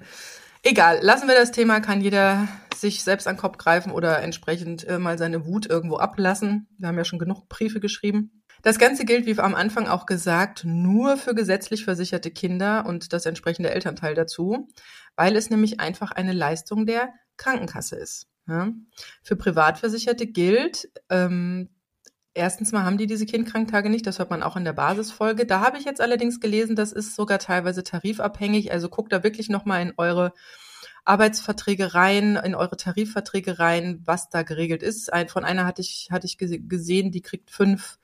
Egal, 0.62 0.98
lassen 1.00 1.26
wir 1.26 1.34
das 1.34 1.52
Thema, 1.52 1.80
kann 1.80 2.02
jeder 2.02 2.48
sich 2.76 3.02
selbst 3.02 3.26
an 3.26 3.36
den 3.36 3.40
Kopf 3.40 3.56
greifen 3.56 3.92
oder 3.92 4.20
entsprechend 4.20 4.86
äh, 4.86 4.98
mal 4.98 5.16
seine 5.16 5.46
Wut 5.46 5.66
irgendwo 5.66 5.96
ablassen. 5.96 6.68
Wir 6.78 6.88
haben 6.88 6.98
ja 6.98 7.04
schon 7.04 7.18
genug 7.18 7.48
Briefe 7.48 7.80
geschrieben. 7.80 8.42
Das 8.62 8.78
Ganze 8.78 9.06
gilt, 9.06 9.24
wie 9.24 9.38
am 9.40 9.54
Anfang 9.54 9.88
auch 9.88 10.04
gesagt, 10.04 10.64
nur 10.64 11.16
für 11.16 11.34
gesetzlich 11.34 11.84
versicherte 11.84 12.30
Kinder 12.30 12.84
und 12.86 13.14
das 13.14 13.24
entsprechende 13.24 13.70
Elternteil 13.70 14.14
dazu, 14.14 14.68
weil 15.16 15.34
es 15.34 15.48
nämlich 15.48 15.80
einfach 15.80 16.12
eine 16.12 16.32
Leistung 16.32 16.84
der 16.84 17.08
Krankenkasse 17.38 17.96
ist. 17.96 18.28
Ja? 18.46 18.68
Für 19.22 19.36
Privatversicherte 19.36 20.26
gilt, 20.26 20.88
ähm, 21.08 21.70
erstens 22.34 22.72
mal 22.72 22.84
haben 22.84 22.98
die 22.98 23.06
diese 23.06 23.26
Kindkranktage 23.26 23.90
nicht, 23.90 24.06
das 24.06 24.18
hört 24.18 24.30
man 24.30 24.42
auch 24.42 24.56
in 24.56 24.64
der 24.64 24.72
Basisfolge. 24.72 25.46
Da 25.46 25.60
habe 25.60 25.78
ich 25.78 25.84
jetzt 25.84 26.00
allerdings 26.00 26.40
gelesen, 26.40 26.76
das 26.76 26.92
ist 26.92 27.14
sogar 27.14 27.38
teilweise 27.38 27.82
tarifabhängig, 27.82 28.72
also 28.72 28.88
guckt 28.88 29.12
da 29.12 29.22
wirklich 29.22 29.48
nochmal 29.48 29.82
in 29.82 29.94
eure 29.96 30.32
Arbeitsverträge 31.04 31.94
rein, 31.94 32.36
in 32.36 32.54
eure 32.54 32.76
Tarifverträge 32.76 33.58
rein, 33.58 34.02
was 34.04 34.30
da 34.30 34.42
geregelt 34.42 34.82
ist. 34.82 35.10
Von 35.28 35.44
einer 35.44 35.66
hatte 35.66 35.82
ich, 35.82 36.08
hatte 36.12 36.26
ich 36.26 36.34
gese- 36.36 36.66
gesehen, 36.66 37.10
die 37.10 37.22
kriegt 37.22 37.50
fünf, 37.50 37.98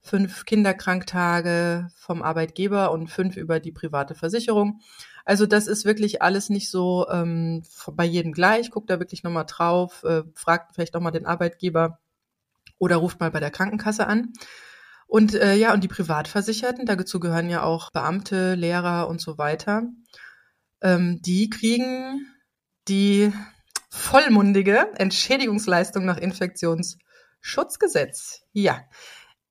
fünf 0.00 0.46
Kinderkranktage 0.46 1.90
vom 1.94 2.22
Arbeitgeber 2.22 2.90
und 2.90 3.08
fünf 3.08 3.36
über 3.36 3.60
die 3.60 3.72
private 3.72 4.14
Versicherung. 4.14 4.80
Also 5.26 5.44
das 5.44 5.66
ist 5.66 5.84
wirklich 5.84 6.22
alles 6.22 6.48
nicht 6.48 6.70
so 6.70 7.06
ähm, 7.10 7.64
bei 7.92 8.06
jedem 8.06 8.32
gleich. 8.32 8.70
Guckt 8.70 8.88
da 8.88 8.98
wirklich 8.98 9.22
nochmal 9.24 9.44
drauf, 9.46 10.02
äh, 10.04 10.22
fragt 10.34 10.74
vielleicht 10.74 10.94
nochmal 10.94 11.12
den 11.12 11.26
Arbeitgeber 11.26 11.98
oder 12.78 12.96
ruft 12.96 13.20
mal 13.20 13.30
bei 13.30 13.40
der 13.40 13.50
Krankenkasse 13.50 14.06
an. 14.06 14.32
Und 15.06 15.34
äh, 15.34 15.54
ja, 15.54 15.72
und 15.72 15.82
die 15.82 15.88
Privatversicherten, 15.88 16.84
dazu 16.84 17.18
gehören 17.18 17.48
ja 17.48 17.62
auch 17.62 17.90
Beamte, 17.90 18.54
Lehrer 18.54 19.08
und 19.08 19.20
so 19.20 19.38
weiter, 19.38 19.84
ähm, 20.82 21.20
die 21.22 21.48
kriegen 21.48 22.26
die 22.88 23.32
vollmundige 23.90 24.88
Entschädigungsleistung 24.96 26.04
nach 26.04 26.18
Infektionsschutzgesetz. 26.18 28.42
Ja, 28.52 28.82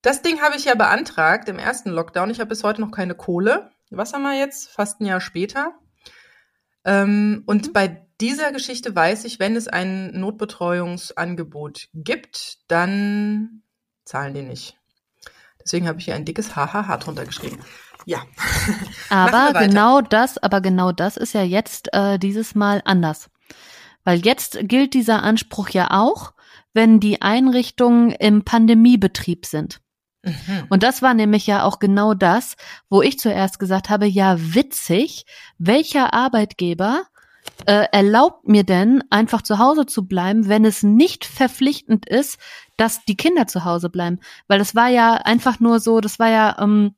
das 0.02 0.22
Ding 0.22 0.42
habe 0.42 0.56
ich 0.56 0.66
ja 0.66 0.76
beantragt 0.76 1.50
im 1.50 1.60
ersten 1.60 1.90
Lockdown. 1.90 2.30
Ich 2.30 2.40
habe 2.40 2.50
bis 2.50 2.64
heute 2.64 2.82
noch 2.82 2.92
keine 2.92 3.16
Kohle. 3.16 3.72
Was 3.90 4.14
haben 4.14 4.24
wir 4.24 4.38
jetzt? 4.38 4.70
Fast 4.70 5.02
ein 5.02 5.06
Jahr 5.06 5.22
später. 5.22 5.74
Ähm, 6.86 7.44
und 7.46 7.74
bei 7.74 8.07
dieser 8.22 8.52
Geschichte 8.52 8.96
weiß 8.96 9.26
ich, 9.26 9.40
wenn 9.40 9.56
es 9.56 9.68
ein 9.68 10.20
Notbetreuungsangebot 10.20 11.90
gibt, 11.94 12.58
dann 12.68 13.62
zahlen 14.06 14.34
die 14.34 14.42
nicht. 14.42 14.78
Deswegen 15.64 15.88
habe 15.88 16.00
ich 16.00 16.06
hier 16.06 16.16
ein 16.16 16.26
dickes 16.26 16.56
HHH 16.56 16.98
drunter 16.98 17.26
geschrieben. 17.26 17.60
Ja. 18.06 18.24
aber 19.10 19.60
genau 19.60 20.02
das, 20.02 20.38
aber 20.38 20.62
genau 20.62 20.92
das 20.92 21.18
ist 21.18 21.34
ja 21.34 21.44
jetzt 21.44 21.94
äh, 21.94 22.18
dieses 22.18 22.56
Mal 22.56 22.82
anders. 22.86 23.30
Weil 24.04 24.20
jetzt 24.20 24.58
gilt 24.62 24.94
dieser 24.94 25.24
Anspruch 25.24 25.70
ja 25.70 25.90
auch, 25.92 26.34
wenn 26.74 27.02
die 27.02 27.22
Einrichtungen 27.22 28.12
im 28.12 28.46
Pandemiebetrieb 28.46 29.46
sind. 29.46 29.82
Mhm. 30.24 30.68
Und 30.70 30.84
das 30.84 31.02
war 31.02 31.14
nämlich 31.14 31.48
ja 31.48 31.64
auch 31.64 31.80
genau 31.80 32.14
das, 32.14 32.56
wo 32.90 33.02
ich 33.02 33.20
zuerst 33.20 33.60
gesagt 33.60 33.90
habe, 33.90 34.06
ja 34.06 34.38
witzig, 34.40 35.26
welcher 35.58 36.14
Arbeitgeber 36.14 37.04
äh, 37.68 37.86
erlaubt 37.92 38.48
mir 38.48 38.64
denn, 38.64 39.04
einfach 39.10 39.42
zu 39.42 39.60
Hause 39.60 39.86
zu 39.86 40.08
bleiben, 40.08 40.48
wenn 40.48 40.66
es 40.66 40.84
nicht 40.84 41.26
verpflichtend 41.26 42.08
ist, 42.08 42.40
dass 42.78 43.04
die 43.06 43.18
Kinder 43.18 43.46
zu 43.48 43.66
Hause 43.66 43.90
bleiben? 43.90 44.20
Weil 44.48 44.60
das 44.60 44.74
war 44.74 44.88
ja 44.88 45.16
einfach 45.16 45.60
nur 45.60 45.80
so, 45.80 46.00
das 46.00 46.18
war 46.18 46.30
ja 46.30 46.58
ähm, 46.60 46.96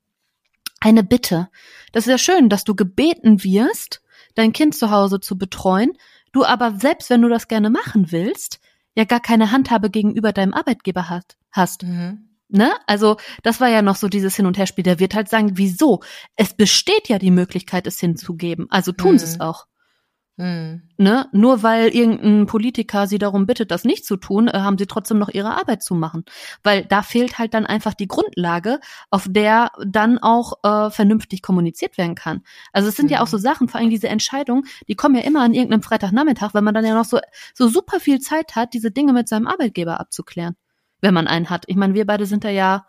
eine 0.79 1.03
Bitte. 1.03 1.49
Das 1.91 2.05
ist 2.05 2.11
ja 2.11 2.17
schön, 2.17 2.49
dass 2.49 2.63
du 2.63 2.75
gebeten 2.75 3.43
wirst, 3.43 4.01
dein 4.35 4.53
Kind 4.53 4.75
zu 4.75 4.91
Hause 4.91 5.19
zu 5.19 5.37
betreuen, 5.37 5.93
du 6.31 6.45
aber 6.45 6.73
selbst 6.79 7.09
wenn 7.09 7.23
du 7.23 7.29
das 7.29 7.47
gerne 7.47 7.71
machen 7.71 8.11
willst, 8.11 8.59
ja 8.95 9.05
gar 9.05 9.19
keine 9.19 9.51
Handhabe 9.51 9.89
gegenüber 9.89 10.33
deinem 10.33 10.53
Arbeitgeber 10.53 11.09
hat, 11.09 11.35
hast. 11.51 11.83
Mhm. 11.83 12.29
Ne? 12.47 12.71
Also 12.85 13.17
das 13.41 13.59
war 13.59 13.69
ja 13.69 13.81
noch 13.81 13.95
so 13.95 14.07
dieses 14.07 14.35
Hin- 14.35 14.45
und 14.45 14.57
Herspiel. 14.57 14.83
Der 14.83 14.99
wird 14.99 15.15
halt 15.15 15.29
sagen, 15.29 15.51
wieso? 15.57 16.01
Es 16.35 16.53
besteht 16.53 17.07
ja 17.07 17.17
die 17.17 17.31
Möglichkeit, 17.31 17.87
es 17.87 17.99
hinzugeben. 17.99 18.67
Also 18.69 18.91
tun 18.91 19.13
mhm. 19.13 19.17
sie 19.19 19.25
es 19.25 19.39
auch. 19.39 19.65
Mhm. 20.39 20.83
Ne? 20.95 21.27
Nur 21.33 21.63
weil 21.63 21.89
irgendein 21.89 22.45
Politiker 22.45 23.07
sie 23.07 23.17
darum 23.17 23.45
bittet, 23.45 23.71
das 23.71 23.83
nicht 23.83 24.05
zu 24.05 24.15
tun, 24.15 24.47
äh, 24.47 24.59
haben 24.59 24.77
sie 24.77 24.87
trotzdem 24.87 25.19
noch 25.19 25.27
ihre 25.27 25.53
Arbeit 25.57 25.83
zu 25.83 25.95
machen. 25.95 26.23
Weil 26.63 26.85
da 26.85 27.01
fehlt 27.01 27.37
halt 27.37 27.53
dann 27.53 27.65
einfach 27.65 27.93
die 27.93 28.07
Grundlage, 28.07 28.79
auf 29.09 29.27
der 29.29 29.69
dann 29.85 30.17
auch 30.17 30.53
äh, 30.63 30.91
vernünftig 30.91 31.41
kommuniziert 31.41 31.97
werden 31.97 32.15
kann. 32.15 32.41
Also 32.71 32.87
es 32.87 32.95
sind 32.95 33.07
mhm. 33.07 33.11
ja 33.11 33.21
auch 33.21 33.27
so 33.27 33.37
Sachen, 33.37 33.67
vor 33.67 33.81
allem 33.81 33.89
diese 33.89 34.07
Entscheidungen, 34.07 34.63
die 34.87 34.95
kommen 34.95 35.15
ja 35.15 35.23
immer 35.23 35.41
an 35.41 35.53
irgendeinem 35.53 35.83
Freitagnachmittag, 35.83 36.53
weil 36.53 36.61
man 36.61 36.73
dann 36.73 36.85
ja 36.85 36.93
noch 36.93 37.05
so, 37.05 37.19
so 37.53 37.67
super 37.67 37.99
viel 37.99 38.21
Zeit 38.21 38.55
hat, 38.55 38.73
diese 38.73 38.91
Dinge 38.91 39.11
mit 39.11 39.27
seinem 39.27 39.45
Arbeitgeber 39.45 39.99
abzuklären, 39.99 40.55
wenn 41.01 41.13
man 41.13 41.27
einen 41.27 41.49
hat. 41.49 41.65
Ich 41.67 41.75
meine, 41.75 41.95
wir 41.95 42.05
beide 42.05 42.25
sind 42.25 42.45
da 42.45 42.49
ja 42.49 42.85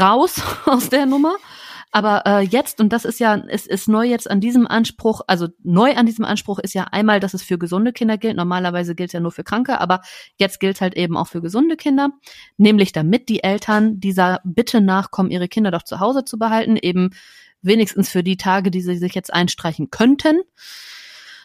raus 0.00 0.40
aus 0.64 0.88
der 0.88 1.04
Nummer. 1.04 1.34
Aber 1.94 2.22
äh, 2.24 2.40
jetzt, 2.40 2.80
und 2.80 2.90
das 2.90 3.04
ist 3.04 3.20
ja, 3.20 3.36
es 3.48 3.66
ist 3.66 3.86
neu 3.86 4.06
jetzt 4.06 4.30
an 4.30 4.40
diesem 4.40 4.66
Anspruch, 4.66 5.20
also 5.26 5.48
neu 5.62 5.94
an 5.94 6.06
diesem 6.06 6.24
Anspruch 6.24 6.58
ist 6.58 6.72
ja 6.72 6.84
einmal, 6.84 7.20
dass 7.20 7.34
es 7.34 7.42
für 7.42 7.58
gesunde 7.58 7.92
Kinder 7.92 8.16
gilt. 8.16 8.34
Normalerweise 8.36 8.94
gilt 8.94 9.10
es 9.10 9.12
ja 9.12 9.20
nur 9.20 9.30
für 9.30 9.44
Kranke, 9.44 9.78
aber 9.78 10.00
jetzt 10.36 10.58
gilt 10.58 10.80
halt 10.80 10.94
eben 10.96 11.18
auch 11.18 11.28
für 11.28 11.42
gesunde 11.42 11.76
Kinder. 11.76 12.08
Nämlich 12.56 12.92
damit 12.92 13.28
die 13.28 13.44
Eltern 13.44 14.00
dieser 14.00 14.40
Bitte 14.42 14.80
nachkommen, 14.80 15.30
ihre 15.30 15.48
Kinder 15.48 15.70
doch 15.70 15.82
zu 15.82 16.00
Hause 16.00 16.24
zu 16.24 16.38
behalten, 16.38 16.78
eben 16.78 17.10
wenigstens 17.60 18.08
für 18.08 18.22
die 18.22 18.38
Tage, 18.38 18.70
die 18.70 18.80
sie 18.80 18.96
sich 18.96 19.14
jetzt 19.14 19.32
einstreichen 19.32 19.90
könnten. 19.90 20.40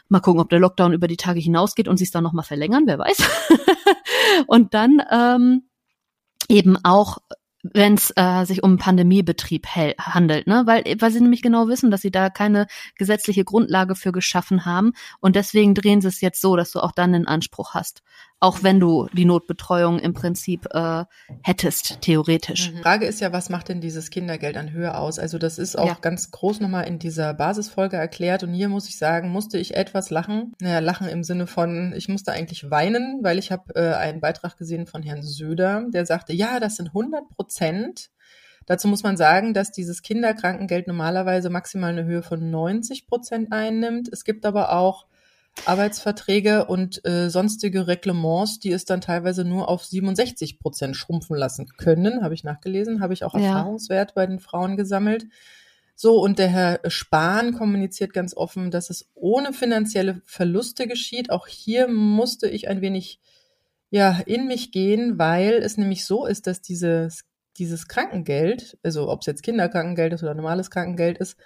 Mal 0.08 0.22
gucken, 0.22 0.40
ob 0.40 0.50
der 0.50 0.60
Lockdown 0.60 0.94
über 0.94 1.10
die 1.10 1.18
Tage 1.18 1.42
hinausgeht 1.42 1.90
und 1.90 1.98
sie 1.98 2.06
es 2.06 2.12
dann 2.12 2.24
nochmal 2.24 2.46
verlängern, 2.46 2.84
wer 2.86 2.98
weiß. 2.98 3.18
und 4.48 4.74
dann 4.74 5.02
ähm, 5.12 5.64
eben 6.48 6.78
auch 6.86 7.18
wenn 7.74 7.96
es 7.96 8.12
äh, 8.16 8.46
sich 8.46 8.64
um 8.64 8.78
Pandemiebetrieb 8.78 9.68
handelt, 9.68 10.48
ne? 10.48 10.64
Weil, 10.66 10.84
weil 11.00 11.12
sie 11.12 11.22
nämlich 11.22 11.42
genau 11.42 11.68
wissen, 11.68 11.92
dass 11.92 12.02
sie 12.02 12.12
da 12.12 12.30
keine 12.30 12.68
gesetzliche 12.96 13.44
Grundlage 13.44 13.96
für 13.96 14.12
geschaffen 14.12 14.66
haben. 14.66 14.94
Und 15.20 15.36
deswegen 15.36 15.74
drehen 15.74 16.02
sie 16.02 16.08
es 16.08 16.22
jetzt 16.22 16.42
so, 16.42 16.56
dass 16.56 16.72
du 16.72 16.80
auch 16.80 16.92
dann 16.92 17.14
den 17.14 17.28
Anspruch 17.28 17.74
hast 17.74 18.02
auch 18.40 18.62
wenn 18.62 18.80
du 18.80 19.08
die 19.14 19.26
Notbetreuung 19.26 19.98
im 20.00 20.14
Prinzip 20.14 20.68
äh, 20.72 21.06
hättest, 21.42 22.02
theoretisch. 22.02 22.70
Die 22.70 22.76
mhm. 22.76 22.82
Frage 22.82 23.06
ist 23.08 23.20
ja, 23.20 23.34
was 23.34 23.50
macht 23.50 23.70
denn 23.70 23.82
dieses 23.82 24.12
Kindergeld 24.12 24.58
an 24.58 24.72
Höhe 24.72 24.96
aus? 24.96 25.18
Also 25.18 25.40
das 25.40 25.58
ist 25.58 25.78
auch 25.78 25.88
ja. 25.88 25.98
ganz 26.00 26.30
groß 26.30 26.60
nochmal 26.60 26.88
in 26.88 27.00
dieser 27.00 27.34
Basisfolge 27.34 27.98
erklärt 27.98 28.44
und 28.44 28.54
hier 28.54 28.70
muss 28.70 28.88
ich 28.88 28.98
sagen, 28.98 29.30
musste 29.30 29.58
ich 29.58 29.76
etwas 29.76 30.12
lachen. 30.12 30.54
Naja, 30.62 30.80
lachen 30.80 31.08
im 31.08 31.24
Sinne 31.24 31.48
von, 31.48 31.94
ich 31.98 32.10
musste 32.10 32.32
eigentlich 32.32 32.70
weinen, 32.70 33.24
weil 33.24 33.40
ich 33.40 33.52
habe 33.52 33.74
äh, 33.76 33.96
einen 33.96 34.22
Beitrag 34.22 34.56
gesehen 34.58 34.86
von 34.86 35.02
Herrn 35.02 35.24
Söder, 35.24 35.86
der 35.92 36.06
sagte, 36.06 36.34
ja, 36.34 36.60
das 36.60 36.76
sind 36.76 36.90
100 36.90 37.30
Prozent. 37.30 38.12
Dazu 38.68 38.88
muss 38.88 39.02
man 39.02 39.18
sagen, 39.18 39.54
dass 39.54 39.72
dieses 39.72 40.04
Kinderkrankengeld 40.04 40.88
normalerweise 40.88 41.50
maximal 41.50 41.92
eine 41.92 42.04
Höhe 42.04 42.22
von 42.22 42.52
90 42.52 43.08
Prozent 43.08 43.52
einnimmt. 43.52 44.10
Es 44.12 44.26
gibt 44.26 44.46
aber 44.46 44.74
auch 44.74 45.08
Arbeitsverträge 45.66 46.66
und 46.66 47.06
äh, 47.06 47.30
sonstige 47.30 47.88
Reglements, 47.88 48.60
die 48.60 48.72
es 48.72 48.86
dann 48.86 49.02
teilweise 49.02 49.44
nur 49.44 49.70
auf 49.70 49.86
67 49.86 50.60
Prozent 50.60 50.96
schrumpfen 50.96 51.36
lassen 51.36 51.68
können, 51.78 52.24
habe 52.24 52.34
ich 52.34 52.44
nachgelesen, 52.44 53.02
habe 53.02 53.14
ich 53.14 53.24
auch 53.24 53.34
ja. 53.34 53.42
Erfahrungswert 53.42 54.14
bei 54.14 54.26
den 54.26 54.40
Frauen 54.40 54.78
gesammelt. 54.78 55.26
So, 55.96 56.22
und 56.22 56.38
der 56.38 56.48
Herr 56.48 56.80
Spahn 56.90 57.54
kommuniziert 57.54 58.14
ganz 58.14 58.36
offen, 58.38 58.70
dass 58.70 58.92
es 58.92 59.10
ohne 59.16 59.52
finanzielle 59.52 60.22
Verluste 60.26 60.88
geschieht. 60.88 61.32
Auch 61.32 61.48
hier 61.48 61.88
musste 61.88 62.48
ich 62.48 62.68
ein 62.68 62.82
wenig 62.82 63.20
ja 63.90 64.20
in 64.26 64.48
mich 64.48 64.72
gehen, 64.72 65.18
weil 65.18 65.54
es 65.54 65.78
nämlich 65.78 66.06
so 66.06 66.26
ist, 66.26 66.46
dass 66.46 66.62
dieses, 66.62 67.26
dieses 67.58 67.88
Krankengeld, 67.88 68.78
also 68.84 69.10
ob 69.10 69.22
es 69.22 69.26
jetzt 69.26 69.44
Kinderkrankengeld 69.44 70.14
ist 70.14 70.24
oder 70.24 70.36
normales 70.36 70.70
Krankengeld 70.70 71.18
ist, 71.18 71.38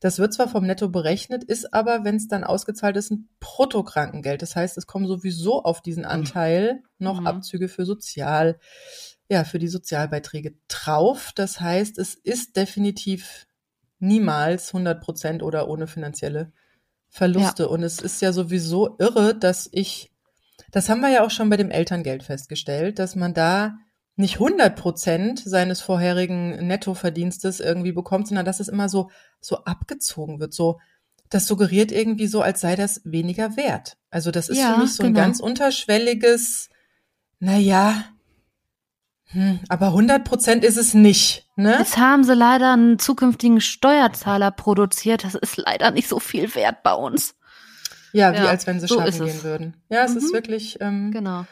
das 0.00 0.18
wird 0.18 0.32
zwar 0.32 0.48
vom 0.48 0.66
Netto 0.66 0.88
berechnet, 0.88 1.44
ist 1.44 1.74
aber, 1.74 2.04
wenn 2.04 2.16
es 2.16 2.26
dann 2.26 2.42
ausgezahlt 2.42 2.96
ist, 2.96 3.10
ein 3.10 3.28
Bruttokrankengeld. 3.38 4.40
Das 4.40 4.56
heißt, 4.56 4.78
es 4.78 4.86
kommen 4.86 5.06
sowieso 5.06 5.62
auf 5.62 5.82
diesen 5.82 6.04
mhm. 6.04 6.10
Anteil 6.10 6.82
noch 6.98 7.20
mhm. 7.20 7.26
Abzüge 7.26 7.68
für 7.68 7.84
Sozial, 7.84 8.58
ja, 9.28 9.44
für 9.44 9.58
die 9.58 9.68
Sozialbeiträge 9.68 10.54
drauf. 10.68 11.32
Das 11.34 11.60
heißt, 11.60 11.98
es 11.98 12.14
ist 12.14 12.56
definitiv 12.56 13.46
niemals 13.98 14.68
100 14.68 15.02
Prozent 15.02 15.42
oder 15.42 15.68
ohne 15.68 15.86
finanzielle 15.86 16.52
Verluste. 17.10 17.64
Ja. 17.64 17.68
Und 17.68 17.82
es 17.82 18.00
ist 18.00 18.22
ja 18.22 18.32
sowieso 18.32 18.96
irre, 18.98 19.34
dass 19.34 19.68
ich, 19.70 20.10
das 20.70 20.88
haben 20.88 21.02
wir 21.02 21.10
ja 21.10 21.24
auch 21.24 21.30
schon 21.30 21.50
bei 21.50 21.58
dem 21.58 21.70
Elterngeld 21.70 22.22
festgestellt, 22.22 22.98
dass 22.98 23.16
man 23.16 23.34
da 23.34 23.76
nicht 24.20 24.34
100 24.34 24.76
Prozent 24.76 25.42
seines 25.44 25.80
vorherigen 25.80 26.66
Nettoverdienstes 26.66 27.60
irgendwie 27.60 27.92
bekommt, 27.92 28.28
sondern 28.28 28.46
dass 28.46 28.60
es 28.60 28.68
immer 28.68 28.88
so, 28.88 29.10
so 29.40 29.64
abgezogen 29.64 30.38
wird, 30.38 30.54
so, 30.54 30.78
das 31.28 31.46
suggeriert 31.46 31.90
irgendwie 31.90 32.26
so, 32.26 32.42
als 32.42 32.60
sei 32.60 32.76
das 32.76 33.00
weniger 33.04 33.56
wert. 33.56 33.96
Also 34.10 34.30
das 34.30 34.48
ist 34.48 34.58
ja, 34.58 34.74
für 34.74 34.80
mich 34.80 34.94
so 34.94 35.02
genau. 35.02 35.18
ein 35.18 35.24
ganz 35.24 35.40
unterschwelliges, 35.40 36.68
na 37.38 37.56
ja, 37.56 38.04
hm, 39.26 39.60
aber 39.68 39.86
100 39.88 40.24
Prozent 40.24 40.64
ist 40.64 40.76
es 40.76 40.92
nicht. 40.92 41.48
Ne? 41.54 41.76
Jetzt 41.78 41.98
haben 41.98 42.24
sie 42.24 42.34
leider 42.34 42.72
einen 42.72 42.98
zukünftigen 42.98 43.60
Steuerzahler 43.60 44.50
produziert. 44.50 45.22
Das 45.22 45.36
ist 45.36 45.56
leider 45.56 45.92
nicht 45.92 46.08
so 46.08 46.18
viel 46.18 46.52
wert 46.56 46.82
bei 46.82 46.92
uns. 46.94 47.36
Ja, 48.12 48.32
wie 48.32 48.38
ja, 48.38 48.46
als 48.46 48.66
wenn 48.66 48.80
sie 48.80 48.88
so 48.88 48.96
schaffen 48.96 49.26
gehen 49.26 49.42
würden. 49.44 49.76
Ja, 49.88 50.04
es 50.04 50.12
mhm. 50.12 50.18
ist 50.18 50.32
wirklich. 50.32 50.78
Ähm, 50.80 51.12
genau 51.12 51.46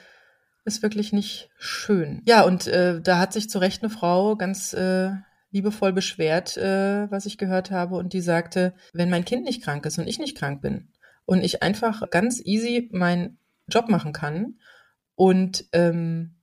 ist 0.68 0.83
wirklich 0.83 1.12
nicht 1.12 1.50
schön. 1.59 2.22
Ja, 2.26 2.42
und 2.42 2.68
äh, 2.68 3.00
da 3.00 3.18
hat 3.18 3.33
sich 3.33 3.50
zu 3.50 3.59
Recht 3.59 3.83
eine 3.83 3.90
Frau 3.90 4.37
ganz 4.37 4.72
äh, 4.72 5.11
liebevoll 5.50 5.92
beschwert, 5.92 6.57
äh, 6.57 7.11
was 7.11 7.26
ich 7.26 7.38
gehört 7.38 7.70
habe, 7.70 7.96
und 7.96 8.12
die 8.12 8.20
sagte, 8.20 8.74
wenn 8.92 9.11
mein 9.11 9.24
Kind 9.24 9.44
nicht 9.44 9.62
krank 9.62 9.85
ist 9.87 9.98
und 9.98 10.07
ich 10.07 10.18
nicht 10.18 10.37
krank 10.37 10.62
bin 10.62 10.92
und 11.24 11.42
ich 11.42 11.62
einfach 11.62 12.09
ganz 12.11 12.40
easy 12.44 12.88
meinen 12.92 13.38
Job 13.68 13.88
machen 13.88 14.12
kann 14.12 14.59
und 15.14 15.64
ähm, 15.72 16.37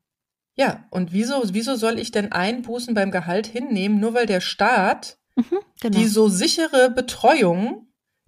ja, 0.55 0.85
und 0.89 1.11
wieso, 1.11 1.41
wieso 1.53 1.75
soll 1.75 1.99
ich 1.99 2.11
denn 2.11 2.31
Einbußen 2.31 2.93
beim 2.93 3.11
Gehalt 3.11 3.45
hinnehmen, 3.47 3.99
nur 3.99 4.13
weil 4.13 4.25
der 4.25 4.41
Staat 4.41 5.17
mhm, 5.35 5.59
genau. 5.81 5.97
die 5.97 6.07
so 6.07 6.27
sichere 6.29 6.89
Betreuung 6.89 7.88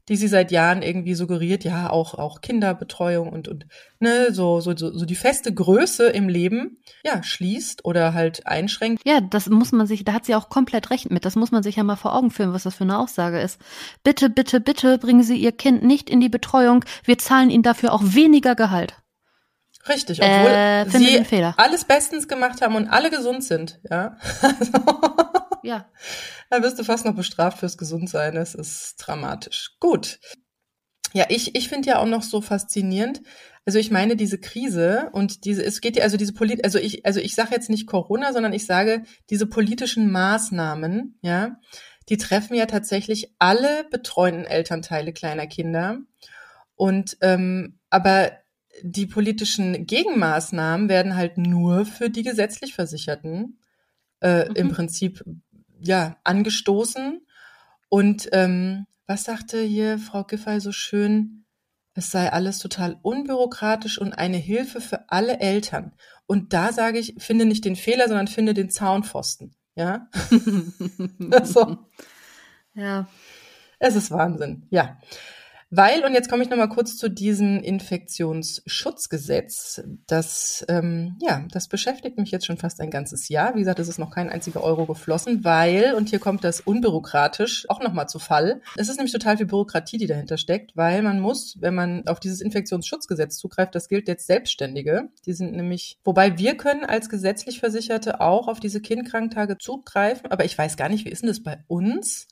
die 0.10 0.16
sie 0.16 0.28
seit 0.28 0.52
Jahren 0.52 0.82
irgendwie 0.82 1.14
suggeriert, 1.14 1.64
ja, 1.64 1.90
auch, 1.90 2.14
auch 2.14 2.42
Kinderbetreuung 2.42 3.30
und, 3.30 3.48
und 3.48 3.66
ne, 4.00 4.28
so, 4.32 4.62
so, 4.62 4.76
so, 4.76 4.92
so 4.92 5.06
die 5.06 5.16
feste 5.16 5.54
Größe 5.54 6.08
im 6.08 6.30
Leben, 6.30 6.78
ja, 7.04 7.22
schließt 7.24 7.84
oder 7.86 8.14
halt 8.14 8.48
einschränkt. 8.48 9.02
Ja, 9.06 9.20
das 9.22 9.50
muss 9.50 9.72
man 9.72 9.88
sich, 9.88 10.06
da 10.06 10.14
hat 10.14 10.26
sie 10.26 10.36
auch 10.36 10.50
komplett 10.50 10.90
recht 10.92 11.12
mit. 11.12 11.26
Das 11.26 11.36
muss 11.36 11.52
man 11.52 11.64
sich 11.64 11.76
ja 11.76 11.84
mal 11.84 11.96
vor 11.96 12.16
Augen 12.16 12.32
führen, 12.32 12.54
was 12.54 12.64
das 12.64 12.76
für 12.76 12.84
eine 12.84 13.00
Aussage 13.00 13.40
ist. 13.40 13.60
Bitte, 14.04 14.30
bitte, 14.30 14.60
bitte 14.62 14.98
bringen 14.98 15.24
Sie 15.24 15.38
Ihr 15.38 15.52
Kind 15.52 15.84
nicht 15.84 16.10
in 16.10 16.20
die 16.20 16.30
Betreuung. 16.30 16.86
Wir 17.04 17.18
zahlen 17.18 17.50
Ihnen 17.50 17.64
dafür 17.64 17.94
auch 17.94 18.02
weniger 18.04 18.56
Gehalt. 18.56 18.98
Richtig, 19.90 20.22
obwohl 20.22 20.52
äh, 20.52 20.90
sie 20.90 21.26
alles 21.58 21.86
bestens 21.86 22.28
gemacht 22.28 22.62
haben 22.62 22.76
und 22.76 22.88
alle 22.88 23.10
gesund 23.10 23.44
sind, 23.44 23.80
ja. 23.90 24.18
ja. 25.64 25.90
Dann 26.50 26.64
wirst 26.64 26.80
du 26.80 26.84
fast 26.84 27.06
noch 27.06 27.16
bestraft 27.16 27.60
fürs 27.60 27.78
Gesundsein. 27.78 28.36
Das 28.36 28.56
ist 28.56 28.96
dramatisch. 28.98 29.76
Gut. 29.80 30.20
Ja, 31.14 31.26
ich, 31.30 31.56
ich 31.56 31.70
finde 31.70 31.90
ja 31.90 32.00
auch 32.00 32.06
noch 32.06 32.24
so 32.24 32.42
faszinierend. 32.42 33.22
Also 33.66 33.80
ich 33.80 33.92
meine 33.92 34.16
diese 34.16 34.40
Krise 34.40 35.10
und 35.12 35.44
diese, 35.46 35.64
es 35.64 35.82
geht 35.82 35.98
ja 35.98 36.04
also 36.04 36.16
diese 36.16 36.34
Polit, 36.34 36.64
also 36.64 36.80
ich, 36.80 37.06
also 37.06 37.20
ich 37.20 37.36
sage 37.36 37.52
jetzt 37.52 37.70
nicht 37.70 37.88
Corona, 37.88 38.32
sondern 38.32 38.54
ich 38.54 38.66
sage 38.66 39.04
diese 39.30 39.46
politischen 39.46 40.10
Maßnahmen, 40.10 41.20
ja, 41.22 41.60
die 42.10 42.18
treffen 42.18 42.56
ja 42.56 42.66
tatsächlich 42.66 43.34
alle 43.40 43.86
betreuenden 43.90 44.46
Elternteile 44.46 45.12
kleiner 45.12 45.48
Kinder. 45.48 46.00
Und 46.76 47.18
ähm, 47.22 47.80
aber 47.90 48.32
die 48.82 49.08
politischen 49.08 49.86
Gegenmaßnahmen 49.86 50.90
werden 50.90 51.16
halt 51.16 51.38
nur 51.38 51.86
für 51.86 52.10
die 52.10 52.24
gesetzlich 52.24 52.74
Versicherten 52.74 53.60
äh, 54.22 54.48
mhm. 54.50 54.56
im 54.56 54.70
Prinzip 54.70 55.24
ja 55.80 56.18
angestoßen. 56.24 57.26
Und 57.90 58.30
ähm, 58.32 58.86
was 59.06 59.24
sagte 59.24 59.62
hier 59.62 59.98
Frau 60.00 60.24
Giffey 60.24 60.60
so 60.60 60.72
schön? 60.72 61.46
Es 61.94 62.12
sei 62.12 62.32
alles 62.32 62.60
total 62.60 63.00
unbürokratisch 63.02 63.98
und 64.00 64.14
eine 64.14 64.38
Hilfe 64.38 64.82
für 64.82 65.10
alle 65.10 65.40
Eltern. 65.40 65.94
Und 66.28 66.54
da 66.54 66.72
sage 66.72 67.00
ich, 67.00 67.16
finde 67.18 67.46
nicht 67.46 67.66
den 67.66 67.76
Fehler, 67.76 68.08
sondern 68.08 68.28
finde 68.28 68.54
den 68.54 68.70
Zaunpfosten. 68.70 69.56
Ja. 69.76 70.10
also, 71.32 71.78
ja. 72.74 73.08
Es 73.80 73.96
ist 73.96 74.12
Wahnsinn. 74.12 74.68
Ja. 74.70 74.98
Weil, 75.70 76.06
und 76.06 76.14
jetzt 76.14 76.30
komme 76.30 76.44
ich 76.44 76.50
nochmal 76.50 76.70
kurz 76.70 76.96
zu 76.96 77.10
diesem 77.10 77.62
Infektionsschutzgesetz. 77.62 79.84
Das, 80.08 80.66
ähm, 80.70 81.18
ja, 81.22 81.46
das 81.52 81.68
beschäftigt 81.68 82.18
mich 82.18 82.32
jetzt 82.32 82.46
schon 82.46 82.56
fast 82.58 82.80
ein 82.80 82.90
ganzes 82.90 83.28
Jahr. 83.28 83.54
Wie 83.54 83.60
gesagt, 83.60 83.80
es 83.80 83.90
ist 83.90 84.00
noch 84.00 84.12
kein 84.12 84.30
einziger 84.30 84.64
Euro 84.64 84.86
geflossen, 84.86 85.44
weil, 85.44 85.94
und 85.96 86.08
hier 86.10 86.20
kommt 86.20 86.46
das 86.46 86.62
unbürokratisch 86.62 87.70
auch 87.70 87.82
nochmal 87.82 88.08
zu 88.08 88.20
Fall. 88.20 88.62
Es 88.78 88.88
ist 88.88 88.96
nämlich 88.96 89.12
total 89.12 89.36
viel 89.36 89.46
Bürokratie, 89.46 89.98
die 89.98 90.08
dahinter 90.08 90.38
steckt, 90.38 90.78
weil 90.78 91.02
man 91.02 91.20
muss, 91.20 91.58
wenn 91.60 91.76
man 91.76 92.08
auf 92.08 92.22
dieses 92.22 92.40
Infektionsschutzgesetz 92.40 93.38
zugreift, 93.38 93.76
das 93.76 93.90
gilt 93.90 94.08
jetzt 94.08 94.28
Selbstständige. 94.28 95.10
Die 95.26 95.34
sind 95.34 95.54
nämlich, 95.54 96.00
wobei 96.06 96.38
wir 96.38 96.56
können 96.56 96.86
als 96.86 97.10
gesetzlich 97.10 97.60
Versicherte 97.60 98.22
auch 98.22 98.48
auf 98.48 98.62
diese 98.62 98.80
Kindkranktage 98.80 99.58
zugreifen, 99.58 100.32
aber 100.32 100.46
ich 100.46 100.58
weiß 100.58 100.78
gar 100.78 100.88
nicht, 100.88 101.04
wie 101.04 101.10
ist 101.10 101.24
denn 101.24 101.28
das 101.28 101.44
bei 101.44 101.62
uns? 101.68 102.30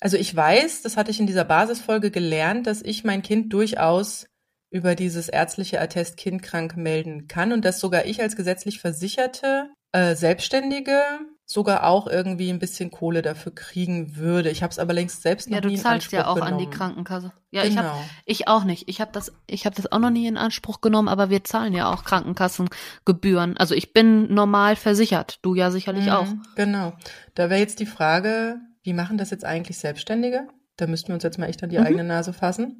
Also 0.00 0.16
ich 0.16 0.34
weiß, 0.34 0.82
das 0.82 0.96
hatte 0.96 1.10
ich 1.10 1.20
in 1.20 1.26
dieser 1.26 1.44
Basisfolge 1.44 2.10
gelernt, 2.10 2.66
dass 2.66 2.82
ich 2.82 3.04
mein 3.04 3.22
Kind 3.22 3.52
durchaus 3.52 4.26
über 4.70 4.94
dieses 4.94 5.28
ärztliche 5.28 5.80
Attest 5.80 6.16
kindkrank 6.16 6.76
melden 6.76 7.28
kann 7.28 7.52
und 7.52 7.64
dass 7.64 7.80
sogar 7.80 8.04
ich 8.04 8.20
als 8.20 8.36
gesetzlich 8.36 8.80
Versicherte 8.80 9.70
äh, 9.92 10.14
Selbstständige 10.14 11.00
sogar 11.48 11.84
auch 11.84 12.08
irgendwie 12.08 12.50
ein 12.50 12.58
bisschen 12.58 12.90
Kohle 12.90 13.22
dafür 13.22 13.54
kriegen 13.54 14.16
würde. 14.16 14.50
Ich 14.50 14.64
habe 14.64 14.72
es 14.72 14.80
aber 14.80 14.92
längst 14.92 15.22
selbst 15.22 15.48
noch 15.48 15.62
ja, 15.62 15.66
nie 15.66 15.74
in 15.74 15.86
Anspruch 15.86 16.10
genommen. 16.10 16.26
Ja, 16.26 16.30
du 16.30 16.36
zahlst 16.36 16.40
ja 16.40 16.46
auch 16.46 16.52
an 16.52 16.58
die 16.58 16.76
Krankenkasse. 16.76 17.32
Ja, 17.52 17.62
genau. 17.62 17.70
ich 17.70 17.78
habe 17.78 17.98
ich 18.24 18.48
auch 18.48 18.64
nicht. 18.64 18.88
Ich 18.88 19.00
habe 19.00 19.12
das 19.12 19.32
ich 19.46 19.64
habe 19.64 19.76
das 19.76 19.90
auch 19.90 20.00
noch 20.00 20.10
nie 20.10 20.26
in 20.26 20.36
Anspruch 20.36 20.80
genommen, 20.80 21.06
aber 21.06 21.30
wir 21.30 21.44
zahlen 21.44 21.72
ja 21.72 21.92
auch 21.92 22.02
Krankenkassengebühren. 22.02 23.56
Also 23.56 23.76
ich 23.76 23.92
bin 23.92 24.34
normal 24.34 24.74
versichert, 24.74 25.38
du 25.42 25.54
ja 25.54 25.70
sicherlich 25.70 26.06
mhm, 26.06 26.10
auch. 26.10 26.26
Genau. 26.56 26.94
Da 27.36 27.48
wäre 27.48 27.60
jetzt 27.60 27.78
die 27.78 27.86
Frage, 27.86 28.58
wie 28.86 28.92
machen 28.92 29.18
das 29.18 29.30
jetzt 29.30 29.44
eigentlich 29.44 29.78
Selbstständige? 29.78 30.46
Da 30.76 30.86
müssten 30.86 31.08
wir 31.08 31.14
uns 31.14 31.22
jetzt 31.24 31.38
mal 31.38 31.46
echt 31.46 31.62
an 31.62 31.70
die 31.70 31.78
Mhm. 31.78 31.86
eigene 31.86 32.04
Nase 32.04 32.32
fassen. 32.32 32.78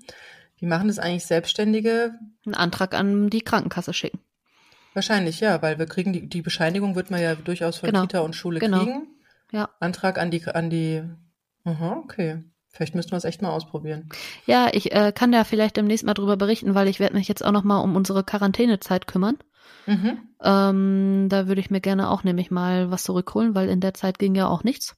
Wie 0.59 0.67
machen 0.67 0.89
das 0.89 0.99
eigentlich 0.99 1.27
Selbstständige? 1.27 2.15
Einen 2.45 2.55
Antrag 2.55 2.95
an 2.95 3.29
die 3.29 3.41
Krankenkasse 3.43 3.93
schicken. 3.93 4.21
Wahrscheinlich 4.95 5.41
ja, 5.41 5.61
weil 5.61 5.79
wir 5.79 5.87
kriegen 5.87 6.13
die, 6.13 6.29
die 6.29 6.41
Bescheinigung 6.43 6.95
wird 6.95 7.11
man 7.11 7.21
ja 7.21 7.35
durchaus 7.35 7.77
von 7.79 7.89
Genau. 7.89 8.03
Kita 8.03 8.21
und 8.21 8.35
Schule 8.35 8.61
Genau. 8.61 8.79
kriegen. 8.85 9.09
Ja. 9.53 9.69
Antrag 9.81 10.19
an 10.19 10.31
die 10.31 10.45
an 10.47 10.71
die. 10.71 11.03
Aha, 11.65 12.01
okay. 12.05 12.45
Vielleicht 12.71 12.95
müssten 12.95 13.13
wir 13.13 13.17
es 13.17 13.25
echt 13.25 13.43
mal 13.43 13.51
ausprobieren. 13.51 14.09
Ja, 14.47 14.69
ich 14.73 14.93
äh, 14.93 15.13
kann 15.13 15.33
da 15.33 15.45
vielleicht 15.45 15.77
demnächst 15.77 16.05
mal 16.05 16.15
drüber 16.15 16.37
berichten, 16.37 16.75
weil 16.75 16.89
ich 16.89 17.01
werde 17.01 17.15
mich 17.17 17.27
jetzt 17.29 17.45
auch 17.45 17.53
noch 17.53 17.65
mal 17.65 17.79
um 17.81 17.97
unsere 17.97 18.23
Quarantänezeit 18.23 19.07
kümmern. 19.07 19.37
Mhm. 19.87 20.19
Ähm, 20.43 21.27
da 21.29 21.47
würde 21.47 21.61
ich 21.61 21.71
mir 21.71 21.81
gerne 21.81 22.11
auch 22.11 22.25
nämlich 22.25 22.51
mal 22.51 22.91
was 22.91 23.05
zurückholen, 23.05 23.55
weil 23.55 23.69
in 23.69 23.81
der 23.81 23.95
Zeit 23.95 24.19
ging 24.19 24.35
ja 24.35 24.49
auch 24.49 24.65
nichts. 24.65 24.97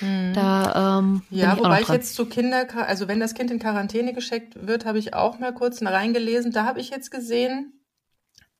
Mhm. 0.00 0.32
Da 0.34 0.98
ähm, 0.98 1.22
Ja, 1.30 1.54
ich 1.54 1.58
wobei 1.58 1.80
ich 1.80 1.88
jetzt 1.88 2.14
zu 2.14 2.26
Kinder, 2.26 2.66
also 2.86 3.08
wenn 3.08 3.20
das 3.20 3.34
Kind 3.34 3.50
in 3.50 3.58
Quarantäne 3.58 4.12
gesteckt 4.12 4.66
wird, 4.66 4.84
habe 4.84 4.98
ich 4.98 5.14
auch 5.14 5.38
mal 5.38 5.54
kurz 5.54 5.82
reingelesen. 5.82 6.52
Da 6.52 6.64
habe 6.64 6.80
ich 6.80 6.90
jetzt 6.90 7.10
gesehen, 7.10 7.72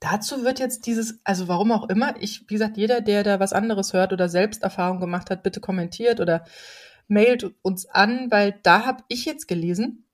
dazu 0.01 0.45
wird 0.45 0.59
jetzt 0.59 0.87
dieses, 0.87 1.21
also 1.25 1.49
warum 1.49 1.73
auch 1.73 1.89
immer, 1.89 2.15
ich, 2.21 2.43
wie 2.49 2.55
gesagt, 2.55 2.77
jeder, 2.77 3.01
der 3.01 3.23
da 3.23 3.41
was 3.41 3.53
anderes 3.53 3.93
hört 3.93 4.13
oder 4.13 4.29
selbst 4.29 4.63
Erfahrung 4.63 5.01
gemacht 5.01 5.31
hat, 5.31 5.43
bitte 5.43 5.61
kommentiert 5.61 6.21
oder 6.21 6.45
mailt 7.09 7.55
uns 7.63 7.87
an, 7.87 8.31
weil 8.31 8.59
da 8.63 8.85
habe 8.85 9.05
ich 9.09 9.25
jetzt 9.25 9.47
gelesen, 9.47 10.07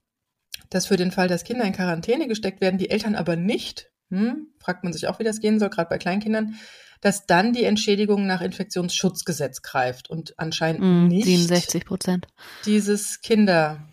dass 0.70 0.86
für 0.86 0.96
den 0.96 1.10
Fall, 1.10 1.28
dass 1.28 1.44
Kinder 1.44 1.64
in 1.64 1.72
Quarantäne 1.72 2.28
gesteckt 2.28 2.60
werden, 2.60 2.78
die 2.78 2.90
Eltern 2.90 3.14
aber 3.14 3.36
nicht, 3.36 3.91
hm, 4.12 4.48
fragt 4.60 4.84
man 4.84 4.92
sich 4.92 5.08
auch, 5.08 5.18
wie 5.18 5.24
das 5.24 5.40
gehen 5.40 5.58
soll, 5.58 5.70
gerade 5.70 5.88
bei 5.88 5.98
Kleinkindern, 5.98 6.54
dass 7.00 7.26
dann 7.26 7.52
die 7.52 7.64
Entschädigung 7.64 8.26
nach 8.26 8.42
Infektionsschutzgesetz 8.42 9.62
greift 9.62 10.08
und 10.10 10.34
anscheinend 10.38 10.82
Mm, 10.82 11.08
nicht 11.08 11.24
67 11.24 11.84
Prozent. 11.84 12.28
dieses 12.64 13.20
Kinder. 13.22 13.88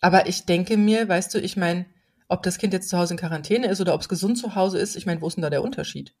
Aber 0.00 0.26
ich 0.28 0.46
denke 0.46 0.76
mir, 0.76 1.08
weißt 1.08 1.34
du, 1.34 1.40
ich 1.40 1.56
meine, 1.56 1.86
ob 2.28 2.42
das 2.42 2.58
Kind 2.58 2.72
jetzt 2.72 2.88
zu 2.88 2.96
Hause 2.96 3.14
in 3.14 3.18
Quarantäne 3.18 3.66
ist 3.66 3.80
oder 3.80 3.94
ob 3.94 4.00
es 4.00 4.08
gesund 4.08 4.38
zu 4.38 4.54
Hause 4.54 4.78
ist, 4.78 4.96
ich 4.96 5.06
meine, 5.06 5.20
wo 5.20 5.26
ist 5.28 5.34
denn 5.36 5.42
da 5.42 5.50
der 5.50 5.62
Unterschied? 5.62 6.14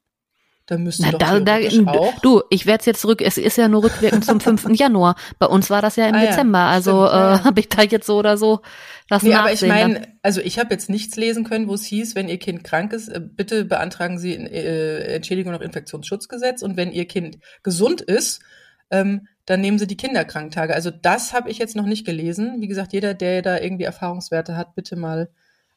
Da 0.68 0.76
müsste 0.76 1.02
Na, 1.02 1.12
doch 1.12 1.18
da, 1.18 1.40
da, 1.40 1.56
auch. 1.86 2.20
du, 2.20 2.42
ich 2.50 2.66
werde 2.66 2.84
jetzt 2.84 3.00
zurück, 3.00 3.22
es 3.22 3.38
ist 3.38 3.56
ja 3.56 3.68
nur 3.68 3.84
rückwirkend 3.84 4.26
zum 4.26 4.38
5. 4.58 4.68
Januar. 4.78 5.16
Bei 5.38 5.46
uns 5.46 5.70
war 5.70 5.80
das 5.80 5.96
ja 5.96 6.06
im 6.06 6.14
Ah 6.14 6.20
Dezember, 6.20 6.58
also 6.58 7.06
stimmt, 7.06 7.14
äh, 7.14 7.16
ja. 7.16 7.44
habe 7.44 7.60
ich 7.60 7.70
da 7.70 7.82
jetzt 7.82 8.06
so 8.06 8.18
oder 8.18 8.36
so 8.36 8.60
das 9.08 9.22
Nee, 9.22 9.32
aber 9.32 9.50
ich 9.50 9.60
dann. 9.60 9.70
meine, 9.70 10.02
also 10.20 10.42
ich 10.42 10.58
habe 10.58 10.74
jetzt 10.74 10.90
nichts 10.90 11.16
lesen 11.16 11.44
können, 11.44 11.68
wo 11.68 11.74
es 11.74 11.86
hieß, 11.86 12.14
wenn 12.14 12.28
ihr 12.28 12.38
Kind 12.38 12.64
krank 12.64 12.92
ist, 12.92 13.08
äh, 13.08 13.18
bitte 13.18 13.64
beantragen 13.64 14.18
Sie 14.18 14.34
äh, 14.34 15.14
Entschädigung 15.14 15.52
nach 15.52 15.62
Infektionsschutzgesetz 15.62 16.60
und 16.60 16.76
wenn 16.76 16.92
Ihr 16.92 17.06
Kind 17.06 17.38
gesund 17.62 18.02
ist, 18.02 18.42
ähm, 18.90 19.26
dann 19.46 19.62
nehmen 19.62 19.78
Sie 19.78 19.86
die 19.86 19.96
Kinderkranktage. 19.96 20.74
Also 20.74 20.90
das 20.90 21.32
habe 21.32 21.48
ich 21.50 21.56
jetzt 21.56 21.76
noch 21.76 21.86
nicht 21.86 22.04
gelesen. 22.04 22.60
Wie 22.60 22.68
gesagt, 22.68 22.92
jeder, 22.92 23.14
der 23.14 23.40
da 23.40 23.58
irgendwie 23.58 23.84
Erfahrungswerte 23.84 24.54
hat, 24.54 24.74
bitte 24.74 24.96
mal 24.96 25.30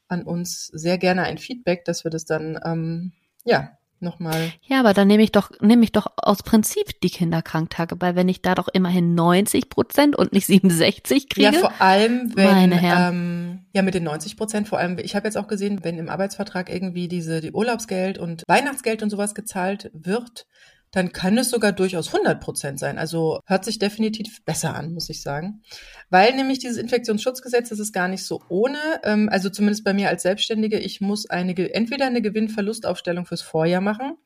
an 0.10 0.24
uns 0.24 0.66
sehr 0.68 0.98
gerne 0.98 1.24
ein 1.24 1.38
Feedback, 1.38 1.86
dass 1.86 2.04
wir 2.04 2.12
das 2.12 2.26
dann 2.26 2.60
ähm, 2.66 3.14
ja 3.46 3.78
nochmal. 4.02 4.52
Ja, 4.64 4.80
aber 4.80 4.94
dann 4.94 5.08
nehme 5.08 5.24
ich 5.24 5.32
doch, 5.32 5.52
nehme 5.62 5.84
ich 5.84 5.92
doch 5.92 6.08
aus 6.18 6.44
Prinzip 6.44 7.00
die 7.02 7.10
Kinderkranktage, 7.10 7.96
weil 8.00 8.16
wenn 8.16 8.30
ich 8.30 8.42
da 8.42 8.56
doch 8.56 8.68
immerhin 8.68 9.16
90 9.16 9.70
Prozent 9.70 10.16
und 10.16 10.34
nicht 10.34 10.46
67 10.46 11.30
kriege. 11.30 11.52
Ja, 11.52 11.60
vor 11.60 11.74
allem, 11.80 12.32
wenn 12.36 12.72
ähm, 12.72 13.60
ja 13.74 13.82
mit 13.82 13.94
den 13.94 14.04
90 14.04 14.38
Prozent, 14.38 14.68
vor 14.68 14.80
allem, 14.80 14.98
ich 15.00 15.16
habe 15.16 15.28
jetzt 15.28 15.38
auch 15.38 15.48
gesehen, 15.48 15.84
wenn 15.84 15.98
im 15.98 16.10
Arbeitsvertrag 16.10 16.70
irgendwie 16.70 17.08
diese 17.08 17.42
die 17.42 17.52
Urlaubsgeld 17.52 18.18
und 18.18 18.44
Weihnachtsgeld 18.48 19.04
und 19.04 19.10
sowas 19.10 19.36
gezahlt 19.36 19.92
wird, 19.94 20.46
dann 20.92 21.14
kann 21.14 21.38
es 21.38 21.50
sogar 21.50 21.72
durchaus 21.72 22.14
100 22.14 22.42
Prozent 22.42 22.80
sein. 22.80 22.98
Also 22.98 23.40
hört 23.46 23.64
sich 23.64 23.80
definitiv 23.80 24.44
besser 24.44 24.76
an, 24.76 24.94
muss 24.94 25.10
ich 25.10 25.22
sagen. 25.22 25.62
Weil 26.10 26.36
nämlich 26.36 26.60
dieses 26.60 26.78
Infektionsschutzgesetz, 26.78 27.70
das 27.70 27.80
ist 27.80 27.94
gar 27.94 28.10
nicht 28.10 28.26
so 28.26 28.42
ohne, 28.50 28.78
ähm, 29.04 29.30
also 29.32 29.50
zumindest 29.50 29.86
bei 29.86 29.94
mir 29.94 30.10
als 30.10 30.24
Selbstständige, 30.24 30.80
ich 30.80 31.00
muss 31.00 31.30
eine, 31.30 31.54
entweder 31.74 32.08
eine 32.08 32.22
Gewinn-Verlustaufstellung 32.22 33.26
fürs 33.26 33.42
Vorjahr 33.42 33.82
machen 33.82 34.18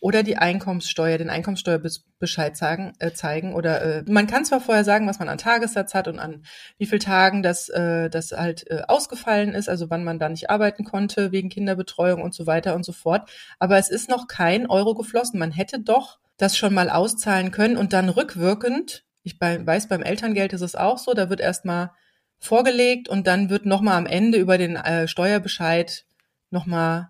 oder 0.00 0.22
die 0.22 0.36
Einkommenssteuer, 0.36 1.18
den 1.18 1.30
Einkommenssteuerbescheid 1.30 2.56
sagen, 2.56 2.92
äh, 2.98 3.12
zeigen. 3.12 3.54
Oder 3.54 3.82
äh, 3.82 4.04
man 4.06 4.26
kann 4.26 4.44
zwar 4.44 4.60
vorher 4.60 4.84
sagen, 4.84 5.08
was 5.08 5.18
man 5.18 5.28
an 5.28 5.38
Tagessatz 5.38 5.94
hat 5.94 6.06
und 6.06 6.18
an 6.18 6.44
wie 6.78 6.86
viel 6.86 6.98
Tagen 6.98 7.42
das, 7.42 7.68
äh, 7.70 8.10
das 8.10 8.32
halt 8.32 8.70
äh, 8.70 8.82
ausgefallen 8.88 9.54
ist, 9.54 9.68
also 9.68 9.88
wann 9.90 10.04
man 10.04 10.18
da 10.18 10.28
nicht 10.28 10.50
arbeiten 10.50 10.84
konnte 10.84 11.32
wegen 11.32 11.48
Kinderbetreuung 11.48 12.22
und 12.22 12.34
so 12.34 12.46
weiter 12.46 12.74
und 12.74 12.84
so 12.84 12.92
fort. 12.92 13.30
Aber 13.58 13.78
es 13.78 13.88
ist 13.88 14.08
noch 14.08 14.28
kein 14.28 14.68
Euro 14.68 14.94
geflossen. 14.94 15.38
Man 15.38 15.52
hätte 15.52 15.80
doch 15.80 16.18
das 16.36 16.56
schon 16.56 16.74
mal 16.74 16.90
auszahlen 16.90 17.50
können 17.50 17.76
und 17.76 17.92
dann 17.92 18.08
rückwirkend, 18.08 19.04
ich 19.22 19.38
bei, 19.38 19.64
weiß, 19.64 19.88
beim 19.88 20.02
Elterngeld 20.02 20.52
ist 20.52 20.60
es 20.60 20.76
auch 20.76 20.98
so, 20.98 21.14
da 21.14 21.30
wird 21.30 21.40
erstmal 21.40 21.90
vorgelegt 22.38 23.08
und 23.08 23.26
dann 23.26 23.48
wird 23.48 23.64
nochmal 23.64 23.96
am 23.96 24.06
Ende 24.06 24.38
über 24.38 24.58
den 24.58 24.76
äh, 24.76 25.08
Steuerbescheid 25.08 26.04
nochmal 26.50 27.08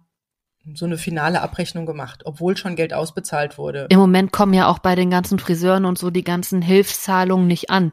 so 0.74 0.84
eine 0.86 0.98
finale 0.98 1.40
Abrechnung 1.42 1.86
gemacht, 1.86 2.22
obwohl 2.24 2.56
schon 2.56 2.76
Geld 2.76 2.92
ausbezahlt 2.92 3.56
wurde. 3.58 3.86
Im 3.90 3.98
Moment 3.98 4.32
kommen 4.32 4.52
ja 4.54 4.66
auch 4.68 4.78
bei 4.80 4.94
den 4.94 5.10
ganzen 5.10 5.38
Friseuren 5.38 5.84
und 5.84 5.98
so 5.98 6.10
die 6.10 6.24
ganzen 6.24 6.62
Hilfszahlungen 6.62 7.46
nicht 7.46 7.70
an. 7.70 7.92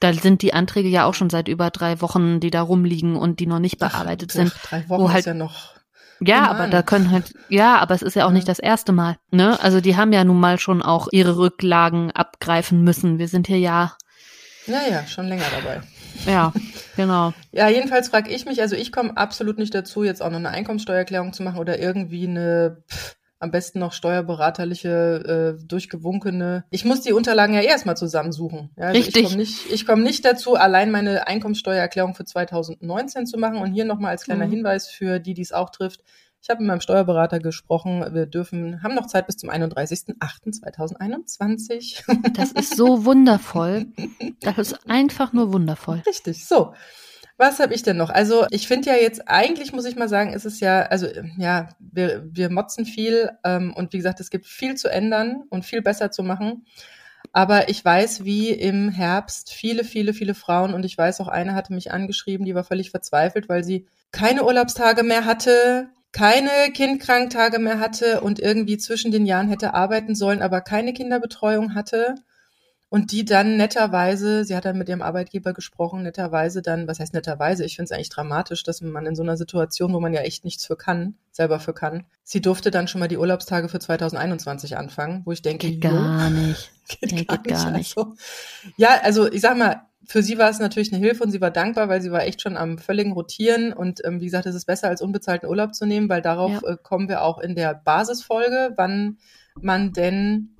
Da 0.00 0.12
sind 0.12 0.42
die 0.42 0.54
Anträge 0.54 0.88
ja 0.88 1.04
auch 1.06 1.14
schon 1.14 1.30
seit 1.30 1.48
über 1.48 1.70
drei 1.70 2.00
Wochen, 2.00 2.40
die 2.40 2.50
da 2.50 2.62
rumliegen 2.62 3.16
und 3.16 3.40
die 3.40 3.46
noch 3.46 3.58
nicht 3.58 3.78
bearbeitet 3.78 4.32
sind. 4.32 4.52
Ach, 4.56 4.66
drei 4.66 4.88
Wochen 4.88 5.02
wo 5.02 5.08
halt- 5.10 5.20
ist 5.20 5.26
ja 5.26 5.34
noch. 5.34 5.74
Ja, 6.20 6.46
Human. 6.48 6.56
aber 6.56 6.66
da 6.68 6.82
können 6.82 7.12
halt, 7.12 7.32
ja, 7.48 7.78
aber 7.78 7.94
es 7.94 8.02
ist 8.02 8.14
ja 8.16 8.24
auch 8.24 8.30
Ja. 8.30 8.34
nicht 8.34 8.48
das 8.48 8.58
erste 8.58 8.90
Mal, 8.90 9.16
ne? 9.30 9.56
Also 9.62 9.80
die 9.80 9.96
haben 9.96 10.12
ja 10.12 10.24
nun 10.24 10.40
mal 10.40 10.58
schon 10.58 10.82
auch 10.82 11.06
ihre 11.12 11.36
Rücklagen 11.38 12.10
abgreifen 12.10 12.82
müssen. 12.82 13.18
Wir 13.20 13.28
sind 13.28 13.46
hier 13.46 13.60
ja, 13.60 13.92
Ja, 14.68 14.82
ja, 14.88 15.06
schon 15.06 15.26
länger 15.28 15.46
dabei. 15.56 15.80
ja, 16.26 16.52
genau. 16.96 17.32
Ja, 17.52 17.68
jedenfalls 17.68 18.08
frage 18.08 18.30
ich 18.30 18.44
mich, 18.46 18.60
also 18.60 18.76
ich 18.76 18.92
komme 18.92 19.16
absolut 19.16 19.58
nicht 19.58 19.74
dazu, 19.74 20.04
jetzt 20.04 20.22
auch 20.22 20.30
noch 20.30 20.38
eine 20.38 20.50
Einkommenssteuererklärung 20.50 21.32
zu 21.32 21.42
machen 21.42 21.58
oder 21.58 21.78
irgendwie 21.78 22.26
eine, 22.28 22.82
pff, 22.90 23.16
am 23.40 23.50
besten 23.52 23.78
noch 23.78 23.92
steuerberaterliche, 23.92 25.56
äh, 25.60 25.64
durchgewunkene. 25.66 26.64
Ich 26.70 26.84
muss 26.84 27.02
die 27.02 27.12
Unterlagen 27.12 27.54
ja 27.54 27.60
erstmal 27.60 27.96
zusammensuchen. 27.96 28.70
Ja, 28.76 28.86
also 28.86 28.98
Richtig. 28.98 29.16
Ich 29.16 29.22
komme 29.28 29.36
nicht, 29.36 29.70
ich 29.72 29.86
komm 29.86 30.02
nicht 30.02 30.24
dazu, 30.24 30.54
allein 30.56 30.90
meine 30.90 31.26
Einkommenssteuererklärung 31.28 32.14
für 32.14 32.24
2019 32.24 33.26
zu 33.26 33.38
machen. 33.38 33.58
Und 33.58 33.72
hier 33.72 33.84
nochmal 33.84 34.10
als 34.10 34.24
kleiner 34.24 34.46
Mhm. 34.46 34.50
Hinweis 34.52 34.88
für 34.88 35.20
die, 35.20 35.34
die 35.34 35.42
es 35.42 35.52
auch 35.52 35.70
trifft. 35.70 36.02
Ich 36.40 36.48
habe 36.50 36.60
mit 36.60 36.68
meinem 36.68 36.80
Steuerberater 36.80 37.40
gesprochen. 37.40 38.14
Wir 38.14 38.26
dürfen, 38.26 38.80
haben 38.82 38.94
noch 38.94 39.06
Zeit 39.06 39.26
bis 39.26 39.36
zum 39.36 39.50
31.08.2021. 39.50 42.04
Das 42.34 42.52
ist 42.52 42.76
so 42.76 43.04
wundervoll. 43.04 43.86
Das 44.40 44.56
ist 44.58 44.88
einfach 44.88 45.32
nur 45.32 45.52
wundervoll. 45.52 46.00
Richtig, 46.06 46.46
so. 46.46 46.72
Was 47.38 47.58
habe 47.60 47.74
ich 47.74 47.82
denn 47.82 47.96
noch? 47.96 48.10
Also 48.10 48.46
ich 48.50 48.68
finde 48.68 48.90
ja 48.90 48.96
jetzt, 48.96 49.28
eigentlich 49.28 49.72
muss 49.72 49.84
ich 49.84 49.96
mal 49.96 50.08
sagen, 50.08 50.32
ist 50.32 50.44
es 50.44 50.60
ja, 50.60 50.82
also 50.82 51.08
ja, 51.36 51.70
wir, 51.78 52.28
wir 52.32 52.50
motzen 52.50 52.84
viel 52.84 53.30
ähm, 53.44 53.72
und 53.74 53.92
wie 53.92 53.96
gesagt, 53.96 54.20
es 54.20 54.30
gibt 54.30 54.46
viel 54.46 54.76
zu 54.76 54.88
ändern 54.88 55.42
und 55.50 55.64
viel 55.64 55.82
besser 55.82 56.10
zu 56.10 56.22
machen. 56.22 56.64
Aber 57.32 57.68
ich 57.68 57.84
weiß, 57.84 58.24
wie 58.24 58.50
im 58.50 58.90
Herbst 58.90 59.52
viele, 59.52 59.84
viele, 59.84 60.14
viele 60.14 60.34
Frauen 60.34 60.74
und 60.74 60.84
ich 60.84 60.96
weiß 60.96 61.20
auch, 61.20 61.28
eine 61.28 61.54
hatte 61.54 61.72
mich 61.72 61.92
angeschrieben, 61.92 62.46
die 62.46 62.54
war 62.54 62.64
völlig 62.64 62.90
verzweifelt, 62.90 63.48
weil 63.48 63.64
sie 63.64 63.86
keine 64.10 64.44
Urlaubstage 64.44 65.02
mehr 65.02 65.24
hatte, 65.24 65.88
keine 66.12 66.72
Kindkranktage 66.72 67.58
mehr 67.58 67.80
hatte 67.80 68.20
und 68.20 68.40
irgendwie 68.40 68.78
zwischen 68.78 69.12
den 69.12 69.26
Jahren 69.26 69.48
hätte 69.48 69.74
arbeiten 69.74 70.14
sollen, 70.14 70.42
aber 70.42 70.60
keine 70.60 70.92
Kinderbetreuung 70.92 71.74
hatte 71.74 72.16
und 72.90 73.12
die 73.12 73.26
dann 73.26 73.58
netterweise, 73.58 74.44
sie 74.44 74.56
hat 74.56 74.64
dann 74.64 74.78
mit 74.78 74.88
ihrem 74.88 75.02
Arbeitgeber 75.02 75.52
gesprochen, 75.52 76.02
netterweise 76.02 76.62
dann, 76.62 76.88
was 76.88 77.00
heißt 77.00 77.12
netterweise, 77.12 77.64
ich 77.64 77.76
finde 77.76 77.84
es 77.84 77.92
eigentlich 77.92 78.08
dramatisch, 78.08 78.62
dass 78.62 78.80
man 78.80 79.04
in 79.04 79.14
so 79.14 79.22
einer 79.22 79.36
Situation, 79.36 79.92
wo 79.92 80.00
man 80.00 80.14
ja 80.14 80.22
echt 80.22 80.44
nichts 80.44 80.64
für 80.64 80.76
kann, 80.76 81.14
selber 81.30 81.60
für 81.60 81.74
kann, 81.74 82.06
sie 82.24 82.40
durfte 82.40 82.70
dann 82.70 82.88
schon 82.88 83.00
mal 83.00 83.08
die 83.08 83.18
Urlaubstage 83.18 83.68
für 83.68 83.78
2021 83.78 84.78
anfangen, 84.78 85.22
wo 85.26 85.32
ich 85.32 85.42
denke, 85.42 85.70
geht 85.70 85.82
gar 85.82 86.30
nicht. 86.30 86.72
Geht, 86.88 87.12
nee, 87.12 87.24
gar, 87.24 87.36
geht 87.36 87.52
nicht. 87.52 87.64
gar 87.64 87.70
nicht. 87.70 87.98
Also, 87.98 88.14
ja, 88.78 88.98
also 89.02 89.30
ich 89.30 89.42
sag 89.42 89.58
mal, 89.58 89.82
für 90.10 90.22
sie 90.22 90.38
war 90.38 90.48
es 90.48 90.58
natürlich 90.58 90.90
eine 90.90 91.04
Hilfe 91.04 91.22
und 91.22 91.30
sie 91.30 91.42
war 91.42 91.50
dankbar, 91.50 91.90
weil 91.90 92.00
sie 92.00 92.10
war 92.10 92.24
echt 92.24 92.40
schon 92.40 92.56
am 92.56 92.78
völligen 92.78 93.12
Rotieren 93.12 93.74
und 93.74 94.02
ähm, 94.06 94.22
wie 94.22 94.24
gesagt, 94.24 94.46
es 94.46 94.54
ist 94.54 94.64
besser 94.64 94.88
als 94.88 95.02
unbezahlten 95.02 95.46
Urlaub 95.46 95.74
zu 95.74 95.84
nehmen, 95.84 96.08
weil 96.08 96.22
darauf 96.22 96.62
ja. 96.62 96.66
äh, 96.66 96.76
kommen 96.82 97.10
wir 97.10 97.22
auch 97.22 97.38
in 97.38 97.54
der 97.54 97.74
Basisfolge, 97.74 98.72
wann 98.76 99.18
man 99.60 99.92
denn 99.92 100.56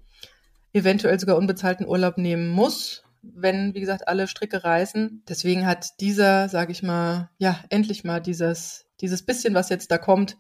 eventuell 0.74 1.18
sogar 1.18 1.38
unbezahlten 1.38 1.88
Urlaub 1.88 2.18
nehmen 2.18 2.48
muss, 2.48 3.04
wenn, 3.22 3.72
wie 3.72 3.80
gesagt, 3.80 4.06
alle 4.06 4.28
Stricke 4.28 4.64
reißen. 4.64 5.22
Deswegen 5.26 5.66
hat 5.66 5.98
dieser, 6.00 6.50
sage 6.50 6.72
ich 6.72 6.82
mal, 6.82 7.30
ja, 7.38 7.58
endlich 7.70 8.04
mal 8.04 8.20
dieses, 8.20 8.84
dieses 9.00 9.24
bisschen, 9.24 9.54
was 9.54 9.70
jetzt 9.70 9.90
da 9.90 9.96
kommt, 9.96 10.36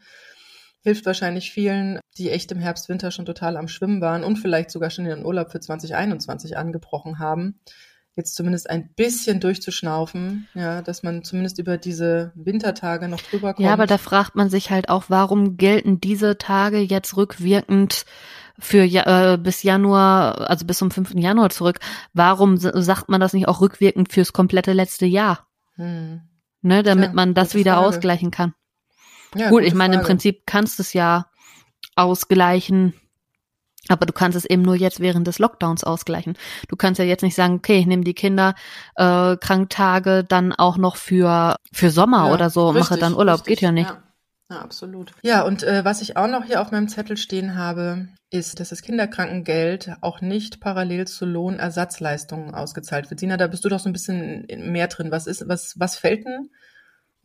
hilft 0.82 1.06
wahrscheinlich 1.06 1.50
vielen, 1.50 1.98
die 2.18 2.28
echt 2.28 2.52
im 2.52 2.58
Herbst, 2.58 2.90
Winter 2.90 3.10
schon 3.10 3.24
total 3.24 3.56
am 3.56 3.68
Schwimmen 3.68 4.02
waren 4.02 4.22
und 4.22 4.36
vielleicht 4.36 4.70
sogar 4.70 4.90
schon 4.90 5.06
ihren 5.06 5.24
Urlaub 5.24 5.50
für 5.50 5.60
2021 5.60 6.58
angebrochen 6.58 7.18
haben, 7.18 7.58
jetzt 8.18 8.34
zumindest 8.34 8.68
ein 8.68 8.90
bisschen 8.94 9.40
durchzuschnaufen, 9.40 10.48
ja, 10.54 10.82
dass 10.82 11.02
man 11.02 11.24
zumindest 11.24 11.58
über 11.58 11.78
diese 11.78 12.32
Wintertage 12.34 13.08
noch 13.08 13.20
drüber 13.20 13.54
kommt. 13.54 13.64
Ja, 13.64 13.72
aber 13.72 13.86
da 13.86 13.96
fragt 13.96 14.34
man 14.34 14.50
sich 14.50 14.70
halt 14.70 14.90
auch, 14.90 15.04
warum 15.08 15.56
gelten 15.56 16.00
diese 16.00 16.36
Tage 16.36 16.78
jetzt 16.78 17.16
rückwirkend 17.16 18.04
für 18.58 18.82
äh, 18.82 19.38
bis 19.38 19.62
Januar, 19.62 20.50
also 20.50 20.66
bis 20.66 20.78
zum 20.78 20.90
5. 20.90 21.14
Januar 21.14 21.50
zurück. 21.50 21.78
Warum 22.12 22.56
sagt 22.58 23.08
man 23.08 23.20
das 23.20 23.32
nicht 23.32 23.48
auch 23.48 23.60
rückwirkend 23.60 24.12
fürs 24.12 24.32
komplette 24.32 24.72
letzte 24.72 25.06
Jahr? 25.06 25.46
Hm. 25.76 26.22
Ne, 26.60 26.82
damit 26.82 27.10
ja, 27.10 27.14
man 27.14 27.34
das 27.34 27.54
wieder 27.54 27.74
Frage. 27.74 27.86
ausgleichen 27.86 28.30
kann. 28.32 28.52
Ja, 29.36 29.50
Gut, 29.50 29.62
ich 29.62 29.74
meine, 29.74 29.94
Frage. 29.94 30.02
im 30.02 30.06
Prinzip 30.06 30.42
kannst 30.44 30.78
du 30.78 30.82
es 30.82 30.92
ja 30.92 31.26
ausgleichen, 31.94 32.94
aber 33.88 34.06
du 34.06 34.12
kannst 34.12 34.36
es 34.36 34.44
eben 34.44 34.62
nur 34.62 34.76
jetzt 34.76 35.00
während 35.00 35.26
des 35.26 35.38
Lockdowns 35.38 35.84
ausgleichen. 35.84 36.36
Du 36.68 36.76
kannst 36.76 36.98
ja 36.98 37.04
jetzt 37.04 37.22
nicht 37.22 37.34
sagen, 37.34 37.54
okay, 37.54 37.78
ich 37.78 37.86
nehme 37.86 38.04
die 38.04 38.14
Kinder 38.14 38.54
äh, 38.96 39.36
Kranktage 39.36 40.24
dann 40.24 40.52
auch 40.52 40.76
noch 40.76 40.96
für 40.96 41.56
für 41.72 41.90
Sommer 41.90 42.28
ja, 42.28 42.34
oder 42.34 42.50
so, 42.50 42.70
richtig, 42.70 42.90
mache 42.90 43.00
dann 43.00 43.14
Urlaub, 43.14 43.40
richtig, 43.40 43.56
geht 43.56 43.60
ja 43.60 43.72
nicht. 43.72 43.90
Ja. 43.90 44.02
Ja, 44.50 44.60
absolut. 44.60 45.12
Ja, 45.20 45.42
und 45.42 45.62
äh, 45.62 45.84
was 45.84 46.00
ich 46.00 46.16
auch 46.16 46.26
noch 46.26 46.44
hier 46.44 46.62
auf 46.62 46.70
meinem 46.70 46.88
Zettel 46.88 47.18
stehen 47.18 47.54
habe, 47.54 48.08
ist, 48.30 48.60
dass 48.60 48.70
das 48.70 48.80
Kinderkrankengeld 48.80 49.96
auch 50.00 50.22
nicht 50.22 50.60
parallel 50.60 51.06
zu 51.06 51.26
Lohnersatzleistungen 51.26 52.54
ausgezahlt 52.54 53.10
wird. 53.10 53.20
Sina, 53.20 53.36
da 53.36 53.46
bist 53.46 53.64
du 53.66 53.68
doch 53.68 53.80
so 53.80 53.90
ein 53.90 53.92
bisschen 53.92 54.46
mehr 54.72 54.88
drin. 54.88 55.10
Was 55.10 55.26
ist, 55.26 55.46
was, 55.48 55.78
was 55.78 55.98
fällt 55.98 56.24
denn 56.24 56.48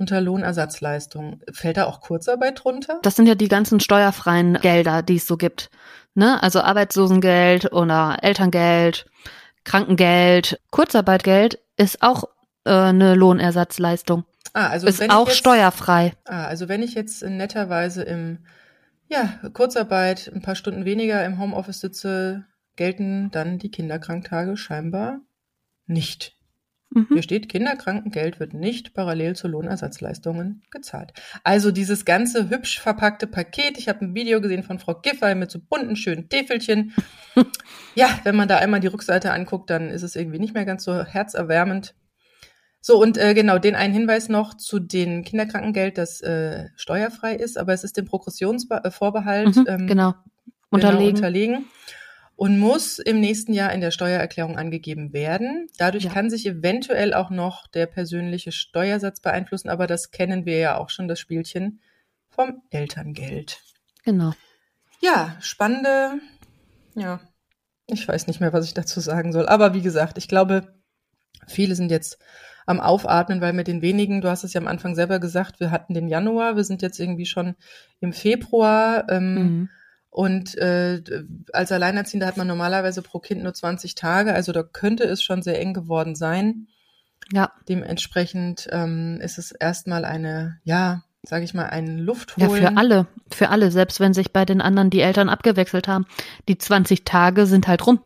unter 0.04 0.20
Lohnersatzleistung? 0.20 1.39
Fällt 1.54 1.78
da 1.78 1.86
auch 1.86 2.02
Kurzarbeit 2.02 2.62
drunter? 2.63 3.00
Das 3.04 3.16
sind 3.16 3.26
ja 3.26 3.36
die 3.36 3.48
ganzen 3.48 3.80
steuerfreien 3.80 4.56
Gelder, 4.56 5.02
die 5.02 5.16
es 5.16 5.26
so 5.26 5.38
gibt. 5.38 5.70
Ne? 6.13 6.44
Also 6.44 6.60
Arbeitslosengeld 6.60 7.72
oder 7.72 8.18
Elterngeld, 8.22 9.06
Krankengeld, 9.63 10.60
Kurzarbeitgeld 10.72 11.60
ist 11.78 12.02
auch 12.02 12.26
äh, 12.66 12.72
eine 12.72 13.16
Lohnersatzleistung. 13.16 14.26
Ah, 14.52 14.68
also 14.68 14.88
ist 14.88 15.10
auch 15.10 15.30
jetzt, 15.30 15.38
steuerfrei. 15.38 16.12
Ah, 16.26 16.46
also 16.46 16.68
wenn 16.68 16.84
ich 16.84 16.94
jetzt 16.94 17.24
netterweise 17.24 18.04
im 18.04 18.39
ja, 19.08 19.39
Kurzarbeit 19.54 20.30
ein 20.36 20.42
paar 20.42 20.56
Stunden 20.56 20.84
weniger 20.84 21.26
im 21.26 21.39
Homeoffice 21.39 21.80
sitze, 21.80 22.44
gelten 22.76 23.32
dann 23.32 23.58
die 23.58 23.72
Kinderkranktage 23.72 24.58
scheinbar 24.58 25.22
nicht. 25.86 26.33
Mhm. 26.93 27.08
Hier 27.10 27.23
steht, 27.23 27.49
Kinderkrankengeld 27.49 28.39
wird 28.39 28.53
nicht 28.53 28.93
parallel 28.93 29.36
zu 29.36 29.47
Lohnersatzleistungen 29.47 30.62
gezahlt. 30.69 31.13
Also 31.43 31.71
dieses 31.71 32.06
ganze 32.06 32.49
hübsch 32.49 32.79
verpackte 32.79 33.25
Paket. 33.25 33.77
Ich 33.77 33.89
habe 33.89 34.06
ein 34.06 34.15
Video 34.15 34.41
gesehen 34.41 34.63
von 34.63 34.79
Frau 34.79 34.95
Giffey 35.01 35.36
mit 35.36 35.49
so 35.49 35.60
bunten, 35.60 35.95
schönen 35.95 36.29
Täfelchen. 36.29 36.93
ja, 37.95 38.08
wenn 38.23 38.36
man 38.36 38.47
da 38.47 38.58
einmal 38.58 38.79
die 38.79 38.88
Rückseite 38.88 39.32
anguckt, 39.32 39.69
dann 39.69 39.89
ist 39.89 40.03
es 40.03 40.15
irgendwie 40.15 40.39
nicht 40.39 40.53
mehr 40.53 40.65
ganz 40.65 40.84
so 40.84 41.03
herzerwärmend. 41.03 41.95
So, 42.79 43.01
und 43.01 43.17
äh, 43.17 43.34
genau, 43.34 43.60
den 43.60 43.75
einen 43.75 43.93
Hinweis 43.93 44.29
noch 44.29 44.56
zu 44.56 44.77
den 44.77 45.23
Kinderkrankengeld, 45.23 45.97
das 45.97 46.21
äh, 46.21 46.67
steuerfrei 46.75 47.34
ist, 47.34 47.58
aber 47.58 47.73
es 47.73 47.84
ist 47.84 47.97
dem 47.97 48.06
Progressionsvorbehalt 48.06 49.56
mhm, 49.56 49.65
ähm, 49.67 49.88
genau. 49.88 50.13
Unterlegen. 50.69 51.15
Genau, 51.15 51.27
unterlegen 51.27 51.65
und 52.36 52.58
muss 52.58 53.00
im 53.00 53.19
nächsten 53.19 53.54
Jahr 53.54 53.72
in 53.74 53.82
der 53.82 53.91
Steuererklärung 53.91 54.58
angegeben 54.58 55.13
werden. 55.13 55.67
Dadurch 55.78 56.06
ja. 56.06 56.12
kann 56.12 56.30
sich 56.30 56.46
eventuell 56.46 57.13
auch 57.13 57.30
noch 57.30 57.67
der 57.67 57.86
persönliche 57.86 58.52
Steuersatz 58.52 59.19
beeinflussen, 59.19 59.69
aber 59.69 59.88
das 59.88 60.12
kennen 60.12 60.46
wir 60.46 60.58
ja 60.58 60.78
auch 60.78 60.89
schon, 60.89 61.08
das 61.08 61.19
Spielchen 61.19 61.80
vom 62.30 62.62
Elterngeld. 62.72 63.62
Genau. 64.04 64.34
Ja, 65.02 65.38
spannende, 65.41 66.19
ja, 66.96 67.19
ich 67.88 68.08
weiß 68.08 68.28
nicht 68.28 68.39
mehr, 68.39 68.54
was 68.54 68.65
ich 68.65 68.74
dazu 68.74 69.00
sagen 69.00 69.32
soll. 69.34 69.48
Aber 69.48 69.74
wie 69.74 69.82
gesagt, 69.82 70.17
ich 70.17 70.28
glaube, 70.28 70.74
viele 71.48 71.76
sind 71.76 71.91
jetzt 71.91 72.17
am 72.65 72.80
Aufatmen, 72.80 73.41
weil 73.41 73.54
mit 73.54 73.67
den 73.67 73.82
wenigen, 73.82 74.22
du 74.22 74.30
hast 74.30 74.43
es 74.43 74.54
ja 74.54 74.62
am 74.62 74.67
Anfang 74.67 74.96
selber 74.96 75.19
gesagt, 75.19 75.60
wir 75.60 75.69
hatten 75.69 75.93
den 75.93 76.08
Januar, 76.08 76.56
wir 76.56 76.63
sind 76.63 76.82
jetzt 76.82 77.00
irgendwie 77.00 77.26
schon 77.26 77.56
im 78.00 78.13
Februar. 78.13 79.10
Ähm, 79.10 79.34
mhm. 79.34 79.69
Und 80.13 80.56
äh, 80.60 81.02
als 81.54 81.71
Alleinerziehender 81.71 82.28
hat 82.28 82.38
man 82.38 82.45
normalerweise 82.45 83.02
pro 83.02 83.17
Kind 83.17 83.41
nur 83.41 83.52
20 83.56 83.95
Tage, 83.95 84.36
also 84.36 84.52
da 84.52 84.62
könnte 84.62 85.06
es 85.06 85.23
schon 85.23 85.41
sehr 85.41 85.60
eng 85.60 85.73
geworden 85.73 86.13
sein. 86.13 86.67
Ja. 87.32 87.52
Dementsprechend 87.67 88.67
ähm, 88.71 89.19
ist 89.21 89.39
es 89.39 89.52
erstmal 89.54 90.06
eine, 90.06 90.60
ja, 90.63 91.02
sage 91.23 91.45
ich 91.45 91.56
mal, 91.56 91.65
ein 91.65 91.97
Luftholen. 91.97 92.62
Ja, 92.62 92.69
für 92.69 92.78
alle, 92.78 93.08
für 93.32 93.49
alle, 93.49 93.71
selbst 93.71 93.99
wenn 93.99 94.13
sich 94.13 94.32
bei 94.32 94.45
den 94.45 94.62
anderen 94.62 94.91
die 94.91 95.02
Eltern 95.02 95.30
abgewechselt 95.30 95.88
haben. 95.88 96.06
Die 96.47 96.60
20 96.60 97.06
Tage 97.06 97.47
sind 97.47 97.67
halt 97.67 97.88
rum. 97.88 97.99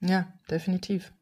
Ja, 0.00 0.28
definitiv. 0.50 1.12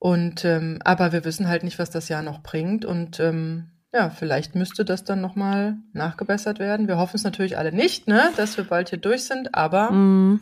Und 0.00 0.44
ähm, 0.44 0.80
aber 0.84 1.12
wir 1.12 1.24
wissen 1.24 1.46
halt 1.46 1.62
nicht, 1.62 1.78
was 1.78 1.90
das 1.90 2.08
Jahr 2.08 2.22
noch 2.22 2.42
bringt. 2.42 2.84
Und 2.84 3.20
ähm, 3.20 3.70
ja, 3.92 4.10
vielleicht 4.10 4.54
müsste 4.54 4.84
das 4.84 5.04
dann 5.04 5.20
nochmal 5.20 5.76
nachgebessert 5.92 6.58
werden. 6.58 6.88
Wir 6.88 6.98
hoffen 6.98 7.16
es 7.16 7.24
natürlich 7.24 7.58
alle 7.58 7.72
nicht, 7.72 8.06
ne, 8.06 8.30
dass 8.36 8.56
wir 8.56 8.64
bald 8.64 8.90
hier 8.90 8.98
durch 8.98 9.24
sind, 9.24 9.54
aber 9.54 9.90
mm. 9.90 10.40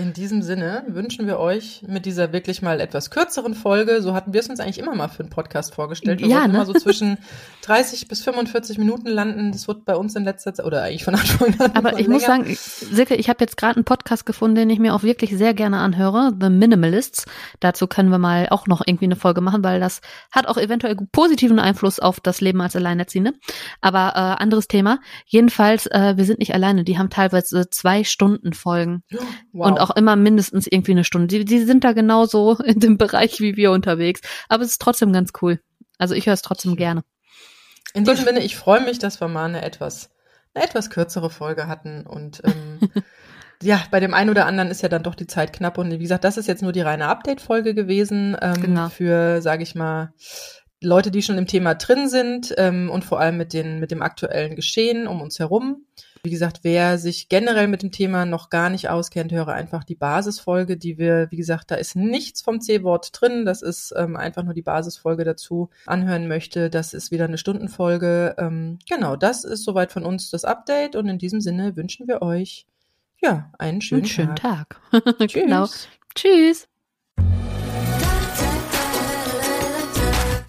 In 0.00 0.14
diesem 0.14 0.40
Sinne 0.40 0.84
wünschen 0.88 1.26
wir 1.26 1.38
euch 1.38 1.82
mit 1.86 2.06
dieser 2.06 2.32
wirklich 2.32 2.62
mal 2.62 2.80
etwas 2.80 3.10
kürzeren 3.10 3.52
Folge, 3.52 4.00
so 4.00 4.14
hatten 4.14 4.32
wir 4.32 4.40
es 4.40 4.48
uns 4.48 4.58
eigentlich 4.58 4.78
immer 4.78 4.94
mal 4.94 5.08
für 5.08 5.20
einen 5.20 5.28
Podcast 5.28 5.74
vorgestellt. 5.74 6.20
Wir 6.20 6.26
ja, 6.26 6.48
ne? 6.48 6.54
immer 6.54 6.64
so 6.64 6.72
zwischen 6.72 7.18
30 7.66 8.08
bis 8.08 8.22
45 8.22 8.78
Minuten 8.78 9.08
landen. 9.08 9.52
Das 9.52 9.68
wird 9.68 9.84
bei 9.84 9.94
uns 9.94 10.16
in 10.16 10.24
letzter 10.24 10.54
Zeit, 10.54 10.64
oder 10.64 10.84
eigentlich 10.84 11.04
von 11.04 11.14
Anfang 11.16 11.60
an. 11.60 11.72
Aber 11.74 11.92
ich 11.92 12.06
länger. 12.06 12.12
muss 12.14 12.22
sagen, 12.22 12.56
Silke, 12.56 13.14
ich 13.14 13.28
habe 13.28 13.44
jetzt 13.44 13.58
gerade 13.58 13.76
einen 13.76 13.84
Podcast 13.84 14.24
gefunden, 14.24 14.54
den 14.54 14.70
ich 14.70 14.78
mir 14.78 14.94
auch 14.94 15.02
wirklich 15.02 15.36
sehr 15.36 15.52
gerne 15.52 15.76
anhöre, 15.80 16.32
The 16.40 16.48
Minimalists. 16.48 17.26
Dazu 17.60 17.86
können 17.86 18.08
wir 18.10 18.18
mal 18.18 18.48
auch 18.48 18.66
noch 18.66 18.80
irgendwie 18.86 19.04
eine 19.04 19.16
Folge 19.16 19.42
machen, 19.42 19.62
weil 19.62 19.80
das 19.80 20.00
hat 20.32 20.46
auch 20.46 20.56
eventuell 20.56 20.96
positiven 21.12 21.58
Einfluss 21.58 22.00
auf 22.00 22.20
das 22.20 22.40
Leben 22.40 22.62
als 22.62 22.74
Alleinerziehende. 22.74 23.34
Aber 23.82 24.14
äh, 24.14 24.42
anderes 24.42 24.66
Thema. 24.66 24.98
Jedenfalls, 25.26 25.86
äh, 25.88 26.14
wir 26.16 26.24
sind 26.24 26.38
nicht 26.38 26.54
alleine. 26.54 26.84
Die 26.84 26.96
haben 26.96 27.10
teilweise 27.10 27.68
zwei 27.68 28.02
Stunden 28.02 28.54
Folgen. 28.54 29.02
Wow. 29.52 29.66
Und 29.66 29.80
auch 29.80 29.89
immer 29.96 30.16
mindestens 30.16 30.66
irgendwie 30.66 30.92
eine 30.92 31.04
Stunde. 31.04 31.26
Die, 31.28 31.44
die 31.44 31.60
sind 31.60 31.84
da 31.84 31.92
genauso 31.92 32.58
in 32.64 32.80
dem 32.80 32.98
Bereich 32.98 33.40
wie 33.40 33.56
wir 33.56 33.70
unterwegs. 33.70 34.20
Aber 34.48 34.62
es 34.62 34.72
ist 34.72 34.80
trotzdem 34.80 35.12
ganz 35.12 35.30
cool. 35.42 35.60
Also 35.98 36.14
ich 36.14 36.26
höre 36.26 36.34
es 36.34 36.42
trotzdem 36.42 36.76
gerne. 36.76 37.02
In 37.92 38.04
diesem 38.04 38.24
Sinne, 38.24 38.40
ich 38.40 38.56
freue 38.56 38.82
mich, 38.82 38.98
dass 38.98 39.20
wir 39.20 39.28
mal 39.28 39.46
eine 39.46 39.62
etwas, 39.62 40.10
eine 40.54 40.64
etwas 40.64 40.90
kürzere 40.90 41.30
Folge 41.30 41.66
hatten. 41.66 42.06
Und 42.06 42.42
ähm, 42.44 42.78
ja, 43.62 43.82
bei 43.90 44.00
dem 44.00 44.14
einen 44.14 44.30
oder 44.30 44.46
anderen 44.46 44.70
ist 44.70 44.82
ja 44.82 44.88
dann 44.88 45.02
doch 45.02 45.14
die 45.14 45.26
Zeit 45.26 45.52
knapp. 45.52 45.76
Und 45.78 45.90
wie 45.90 45.98
gesagt, 45.98 46.24
das 46.24 46.36
ist 46.36 46.46
jetzt 46.46 46.62
nur 46.62 46.72
die 46.72 46.80
reine 46.80 47.08
Update-Folge 47.08 47.74
gewesen 47.74 48.36
ähm, 48.40 48.62
genau. 48.62 48.88
für, 48.88 49.42
sage 49.42 49.62
ich 49.62 49.74
mal, 49.74 50.12
Leute, 50.82 51.10
die 51.10 51.22
schon 51.22 51.36
im 51.36 51.46
Thema 51.46 51.74
drin 51.74 52.08
sind 52.08 52.54
ähm, 52.56 52.90
und 52.90 53.04
vor 53.04 53.20
allem 53.20 53.36
mit, 53.36 53.52
den, 53.52 53.80
mit 53.80 53.90
dem 53.90 54.02
aktuellen 54.02 54.56
Geschehen 54.56 55.06
um 55.06 55.20
uns 55.20 55.38
herum. 55.38 55.84
Wie 56.22 56.30
gesagt, 56.30 56.60
wer 56.62 56.98
sich 56.98 57.28
generell 57.28 57.68
mit 57.68 57.82
dem 57.82 57.92
Thema 57.92 58.26
noch 58.26 58.50
gar 58.50 58.68
nicht 58.68 58.88
auskennt, 58.90 59.32
höre 59.32 59.48
einfach 59.48 59.84
die 59.84 59.94
Basisfolge, 59.94 60.76
die 60.76 60.98
wir, 60.98 61.28
wie 61.30 61.36
gesagt, 61.36 61.70
da 61.70 61.76
ist 61.76 61.96
nichts 61.96 62.42
vom 62.42 62.60
C-Wort 62.60 63.10
drin. 63.12 63.44
Das 63.44 63.62
ist 63.62 63.94
ähm, 63.96 64.16
einfach 64.16 64.42
nur 64.42 64.54
die 64.54 64.62
Basisfolge 64.62 65.24
dazu 65.24 65.70
anhören 65.86 66.28
möchte. 66.28 66.68
Das 66.68 66.92
ist 66.92 67.10
wieder 67.10 67.24
eine 67.24 67.38
Stundenfolge. 67.38 68.34
Ähm, 68.38 68.78
genau, 68.88 69.16
das 69.16 69.44
ist 69.44 69.64
soweit 69.64 69.92
von 69.92 70.04
uns 70.04 70.30
das 70.30 70.44
Update 70.44 70.94
und 70.96 71.08
in 71.08 71.18
diesem 71.18 71.40
Sinne 71.40 71.76
wünschen 71.76 72.06
wir 72.06 72.22
euch 72.22 72.66
ja 73.22 73.52
einen 73.58 73.80
schönen, 73.80 74.02
Einen 74.02 74.08
schönen 74.08 74.36
Tag. 74.36 74.80
Tag. 74.90 75.18
Tschüss. 75.18 75.32
genau. 75.32 75.66
Tschüss. 76.14 76.68